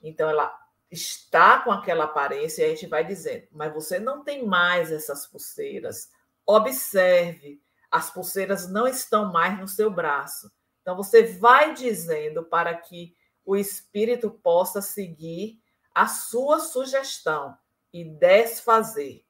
[0.03, 0.53] Então, ela
[0.91, 5.29] está com aquela aparência e a gente vai dizendo, mas você não tem mais essas
[5.29, 6.11] pulseiras.
[6.45, 10.51] Observe, as pulseiras não estão mais no seu braço.
[10.83, 15.61] Então, você vai dizendo para que o espírito possa seguir
[15.95, 17.57] a sua sugestão
[17.93, 19.25] e desfazer.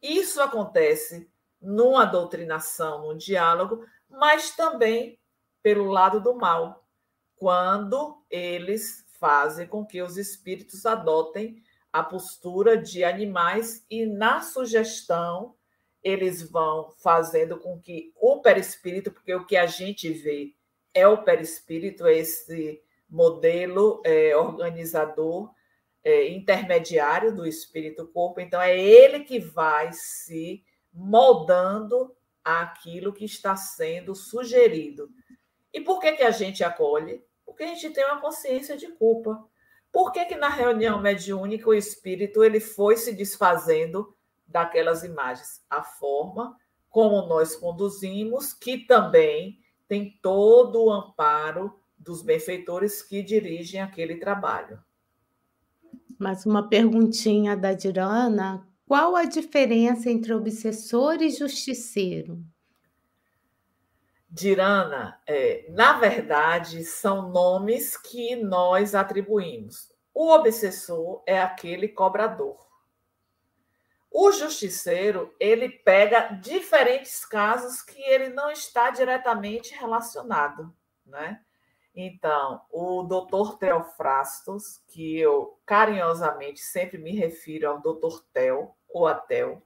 [0.00, 1.30] Isso acontece
[1.60, 5.18] numa doutrinação, num diálogo, mas também
[5.62, 6.86] pelo lado do mal,
[7.34, 11.60] quando eles fazem com que os espíritos adotem
[11.92, 15.56] a postura de animais e na sugestão
[16.04, 20.54] eles vão fazendo com que o perispírito, porque o que a gente vê
[20.94, 25.52] é o perispírito, esse modelo é, organizador
[26.02, 28.40] é, intermediário do espírito-corpo.
[28.40, 35.10] Então, é ele que vai se moldando aquilo que está sendo sugerido.
[35.72, 37.24] E por que, que a gente acolhe?
[37.44, 39.44] Porque a gente tem uma consciência de culpa.
[39.92, 44.14] Por que, que na reunião mediúnica o espírito ele foi se desfazendo
[44.46, 45.64] daquelas imagens?
[45.68, 46.56] A forma
[46.88, 54.80] como nós conduzimos, que também tem todo o amparo dos benfeitores que dirigem aquele trabalho.
[56.16, 58.66] Mais uma perguntinha da Dirana.
[58.86, 62.40] Qual a diferença entre obsessor e justiceiro?
[64.30, 69.92] Dirana, é, na verdade, são nomes que nós atribuímos.
[70.14, 72.64] O obsessor é aquele cobrador.
[74.10, 80.72] O justiceiro, ele pega diferentes casos que ele não está diretamente relacionado,
[81.04, 81.40] né?
[81.96, 89.14] Então, o doutor Teofrastos, que eu carinhosamente sempre me refiro ao doutor Tel, ou a
[89.14, 89.62] Tel.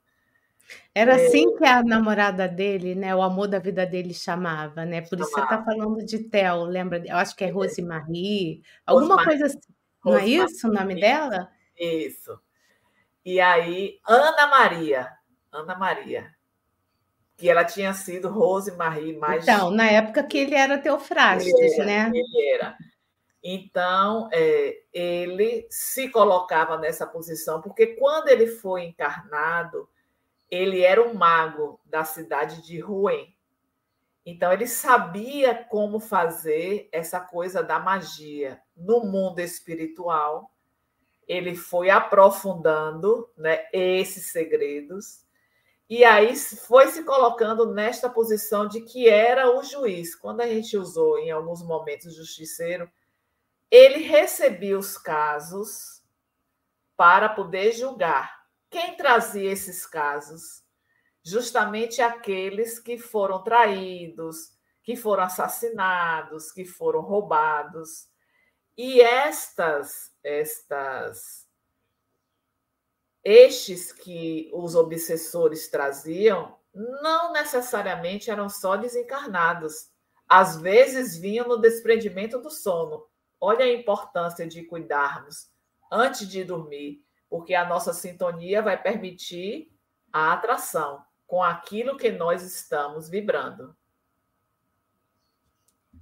[0.94, 5.00] Era é, assim que a namorada dele, né, o amor da vida dele chamava, né?
[5.00, 5.24] Por chamava.
[5.24, 7.02] isso você está falando de Tel, lembra?
[7.04, 7.50] Eu acho que é, é.
[7.50, 9.40] Rosemarie, alguma Rosemarie.
[9.40, 9.74] coisa assim.
[10.04, 11.50] Não é isso o nome dela?
[11.76, 12.40] Isso.
[13.24, 15.12] E aí, Ana Maria.
[15.52, 16.32] Ana Maria
[17.40, 19.44] que ela tinha sido Rose Marie mais.
[19.44, 22.10] Então, na época que ele era Teofrastes, ele era, né?
[22.12, 22.76] Ele era.
[23.42, 29.88] Então, é, ele se colocava nessa posição, porque quando ele foi encarnado,
[30.50, 33.34] ele era um mago da cidade de Rouen.
[34.26, 40.52] Então, ele sabia como fazer essa coisa da magia no mundo espiritual.
[41.26, 45.24] Ele foi aprofundando né, esses segredos.
[45.90, 50.14] E aí foi se colocando nesta posição de que era o juiz.
[50.14, 52.88] Quando a gente usou em alguns momentos justiceiro,
[53.68, 56.00] ele recebia os casos
[56.96, 58.40] para poder julgar.
[58.70, 60.62] Quem trazia esses casos?
[61.24, 64.52] Justamente aqueles que foram traídos,
[64.84, 68.08] que foram assassinados, que foram roubados.
[68.76, 71.48] E estas, estas,
[73.24, 79.90] estes que os obsessores traziam, não necessariamente eram só desencarnados.
[80.28, 83.06] Às vezes vinham no desprendimento do sono.
[83.40, 85.50] Olha a importância de cuidarmos
[85.90, 89.72] antes de dormir, porque a nossa sintonia vai permitir
[90.12, 93.74] a atração com aquilo que nós estamos vibrando.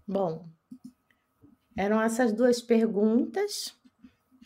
[0.07, 0.49] Bom,
[1.77, 3.78] eram essas duas perguntas.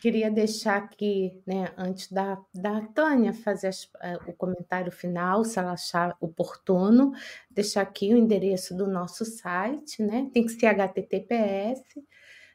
[0.03, 5.57] Queria deixar aqui, né, antes da, da Tânia fazer as, uh, o comentário final, se
[5.57, 7.13] ela achar oportuno,
[7.49, 10.29] deixar aqui o endereço do nosso site, né?
[10.33, 11.81] Tem que ser https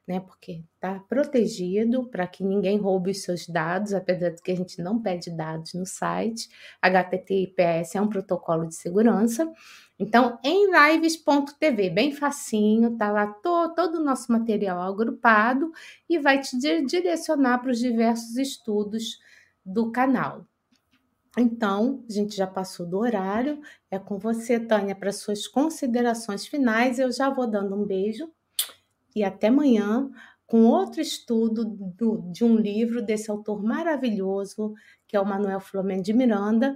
[0.09, 0.21] né?
[0.21, 4.81] Porque está protegido para que ninguém roube os seus dados, apesar de que a gente
[4.81, 6.49] não pede dados no site.
[6.81, 9.53] HTTPS é um protocolo de segurança.
[9.99, 15.71] Então, em lives.tv, bem facinho, tá lá to, todo o nosso material agrupado
[16.09, 19.19] e vai te direcionar para os diversos estudos
[19.63, 20.47] do canal.
[21.37, 23.61] Então, a gente já passou do horário.
[23.91, 26.99] É com você, Tânia, para suas considerações finais.
[26.99, 28.33] Eu já vou dando um beijo
[29.15, 30.11] e até amanhã
[30.47, 34.75] com outro estudo do, de um livro desse autor maravilhoso,
[35.07, 36.75] que é o Manuel Flamengo de Miranda,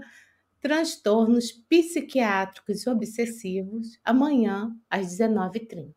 [0.61, 5.95] Transtornos Psiquiátricos Obsessivos, amanhã às 19h30.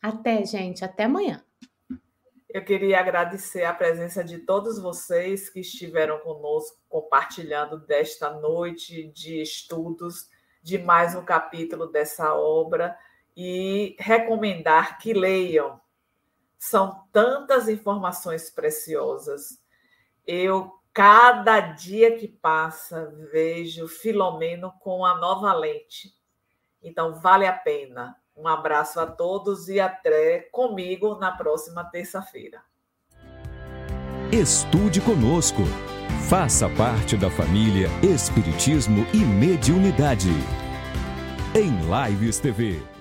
[0.00, 1.44] Até, gente, até amanhã.
[2.48, 9.40] Eu queria agradecer a presença de todos vocês que estiveram conosco compartilhando desta noite de
[9.40, 10.28] estudos
[10.62, 12.96] de mais um capítulo dessa obra
[13.36, 15.80] e recomendar que leiam.
[16.58, 19.58] São tantas informações preciosas.
[20.26, 26.14] Eu, cada dia que passa, vejo Filomeno com a nova lente.
[26.82, 28.16] Então, vale a pena.
[28.36, 32.62] Um abraço a todos e até comigo na próxima terça-feira.
[34.32, 35.62] Estude conosco.
[36.28, 40.30] Faça parte da família Espiritismo e Mediunidade.
[41.54, 42.91] Em Lives TV.